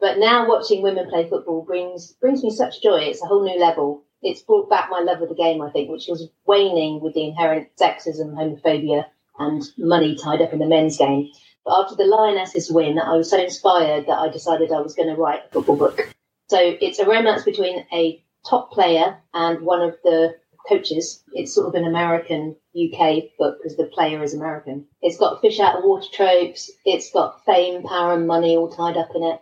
but 0.00 0.18
now 0.18 0.48
watching 0.48 0.82
women 0.82 1.10
play 1.10 1.28
football 1.28 1.64
brings 1.64 2.12
brings 2.12 2.44
me 2.44 2.50
such 2.50 2.80
joy. 2.80 3.00
It's 3.00 3.22
a 3.22 3.26
whole 3.26 3.44
new 3.44 3.58
level. 3.58 4.04
It's 4.22 4.42
brought 4.42 4.70
back 4.70 4.88
my 4.88 5.00
love 5.00 5.20
of 5.20 5.28
the 5.28 5.34
game, 5.34 5.60
I 5.60 5.70
think, 5.70 5.90
which 5.90 6.06
was 6.08 6.28
waning 6.46 7.00
with 7.02 7.14
the 7.14 7.26
inherent 7.26 7.70
sexism, 7.80 8.36
homophobia, 8.36 9.06
and 9.36 9.62
money 9.78 10.14
tied 10.14 10.40
up 10.40 10.52
in 10.52 10.60
the 10.60 10.66
men's 10.66 10.96
game. 10.96 11.28
But 11.64 11.80
after 11.80 11.96
the 11.96 12.04
Lionesses 12.04 12.70
win, 12.70 13.00
I 13.00 13.16
was 13.16 13.30
so 13.30 13.42
inspired 13.42 14.06
that 14.06 14.18
I 14.18 14.28
decided 14.28 14.70
I 14.70 14.80
was 14.80 14.94
going 14.94 15.08
to 15.08 15.20
write 15.20 15.46
a 15.46 15.52
football 15.52 15.76
book. 15.76 16.08
So 16.48 16.58
it's 16.60 17.00
a 17.00 17.06
romance 17.06 17.42
between 17.42 17.84
a 17.92 18.22
top 18.48 18.70
player 18.70 19.18
and 19.34 19.62
one 19.62 19.82
of 19.82 19.96
the 20.04 20.36
coaches. 20.68 21.24
It's 21.32 21.52
sort 21.52 21.66
of 21.66 21.74
an 21.74 21.86
American 21.86 22.56
UK 22.76 23.36
book 23.38 23.58
because 23.58 23.76
the 23.76 23.84
player 23.84 24.22
is 24.22 24.34
American. 24.34 24.86
It's 25.00 25.18
got 25.18 25.40
fish 25.40 25.60
out 25.60 25.76
of 25.76 25.84
water 25.84 26.08
tropes. 26.12 26.70
It's 26.84 27.10
got 27.10 27.44
fame, 27.44 27.82
power, 27.82 28.14
and 28.14 28.26
money 28.26 28.56
all 28.56 28.70
tied 28.70 28.96
up 28.96 29.10
in 29.14 29.22
it. 29.22 29.40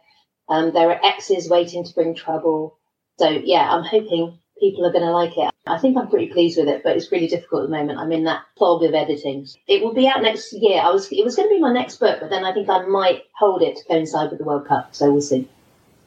Um, 0.48 0.72
there 0.72 0.90
are 0.90 1.04
exes 1.04 1.48
waiting 1.48 1.84
to 1.84 1.94
bring 1.94 2.14
trouble. 2.14 2.78
So 3.18 3.28
yeah, 3.28 3.70
I'm 3.70 3.84
hoping 3.84 4.38
people 4.58 4.84
are 4.84 4.92
going 4.92 5.04
to 5.04 5.12
like 5.12 5.36
it. 5.36 5.50
I 5.66 5.78
think 5.78 5.96
I'm 5.96 6.08
pretty 6.08 6.28
pleased 6.28 6.58
with 6.58 6.68
it, 6.68 6.82
but 6.82 6.96
it's 6.96 7.12
really 7.12 7.28
difficult 7.28 7.64
at 7.64 7.70
the 7.70 7.76
moment. 7.76 7.98
I'm 7.98 8.12
in 8.12 8.24
that 8.24 8.42
fog 8.58 8.82
of 8.82 8.94
editing. 8.94 9.46
It 9.68 9.82
will 9.82 9.94
be 9.94 10.08
out 10.08 10.22
next 10.22 10.52
year. 10.52 10.80
I 10.80 10.90
was 10.90 11.10
it 11.10 11.24
was 11.24 11.36
going 11.36 11.48
to 11.48 11.54
be 11.54 11.60
my 11.60 11.72
next 11.72 11.96
book, 11.96 12.18
but 12.20 12.30
then 12.30 12.44
I 12.44 12.52
think 12.52 12.68
I 12.68 12.84
might 12.86 13.22
hold 13.38 13.62
it 13.62 13.76
to 13.76 13.84
coincide 13.84 14.30
with 14.30 14.38
the 14.38 14.44
World 14.44 14.66
Cup. 14.66 14.94
So 14.94 15.10
we'll 15.10 15.20
see. 15.20 15.48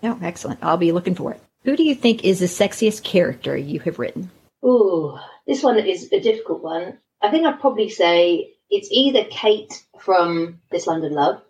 Oh, 0.02 0.20
excellent! 0.22 0.60
I'll 0.62 0.78
be 0.78 0.92
looking 0.92 1.16
for 1.16 1.32
it. 1.32 1.42
Who 1.64 1.78
do 1.78 1.84
you 1.84 1.96
think 1.96 2.26
is 2.26 2.40
the 2.40 2.48
sexiest 2.48 3.04
character 3.04 3.56
you 3.56 3.80
have 3.82 4.00
written? 4.00 4.32
Oh, 4.62 5.20
this 5.48 5.64
one 5.64 5.78
is 5.80 6.12
a 6.12 6.20
difficult 6.20 6.62
one. 6.62 6.98
I 7.24 7.32
think 7.32 7.48
I'd 7.48 7.62
probably 7.62 7.90
say 7.90 8.54
it's 8.70 8.90
either 8.92 9.24
Kate 9.32 9.74
from 10.02 10.60
This 10.72 10.88
London 10.88 11.14
Love, 11.14 11.42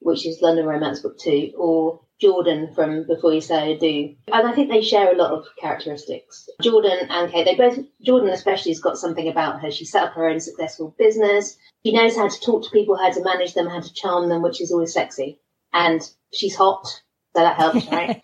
which 0.00 0.26
is 0.26 0.42
London 0.42 0.66
Romance 0.66 1.00
Book 1.00 1.18
2, 1.18 1.54
or 1.56 2.00
Jordan 2.20 2.74
from 2.74 3.06
Before 3.06 3.32
You 3.32 3.40
Say 3.40 3.72
I 3.72 3.76
Do. 3.78 4.14
And 4.30 4.46
I 4.46 4.52
think 4.52 4.70
they 4.70 4.82
share 4.82 5.10
a 5.10 5.16
lot 5.16 5.32
of 5.32 5.46
characteristics. 5.58 6.46
Jordan 6.60 7.06
and 7.08 7.32
Kate, 7.32 7.46
they 7.46 7.56
both, 7.56 7.78
Jordan 8.04 8.28
especially 8.28 8.72
has 8.72 8.80
got 8.80 8.98
something 8.98 9.26
about 9.26 9.62
her. 9.62 9.70
She 9.70 9.86
set 9.86 10.04
up 10.04 10.12
her 10.12 10.28
own 10.28 10.40
successful 10.40 10.94
business. 10.98 11.56
She 11.86 11.92
knows 11.92 12.14
how 12.16 12.28
to 12.28 12.40
talk 12.40 12.64
to 12.64 12.70
people, 12.70 12.96
how 12.96 13.10
to 13.10 13.24
manage 13.24 13.54
them, 13.54 13.66
how 13.66 13.80
to 13.80 13.94
charm 13.94 14.28
them, 14.28 14.42
which 14.42 14.60
is 14.60 14.72
always 14.72 14.92
sexy. 14.92 15.40
And 15.72 16.02
she's 16.34 16.54
hot, 16.54 16.86
so 17.34 17.42
that 17.42 17.56
helps, 17.56 17.86
right? 17.90 18.22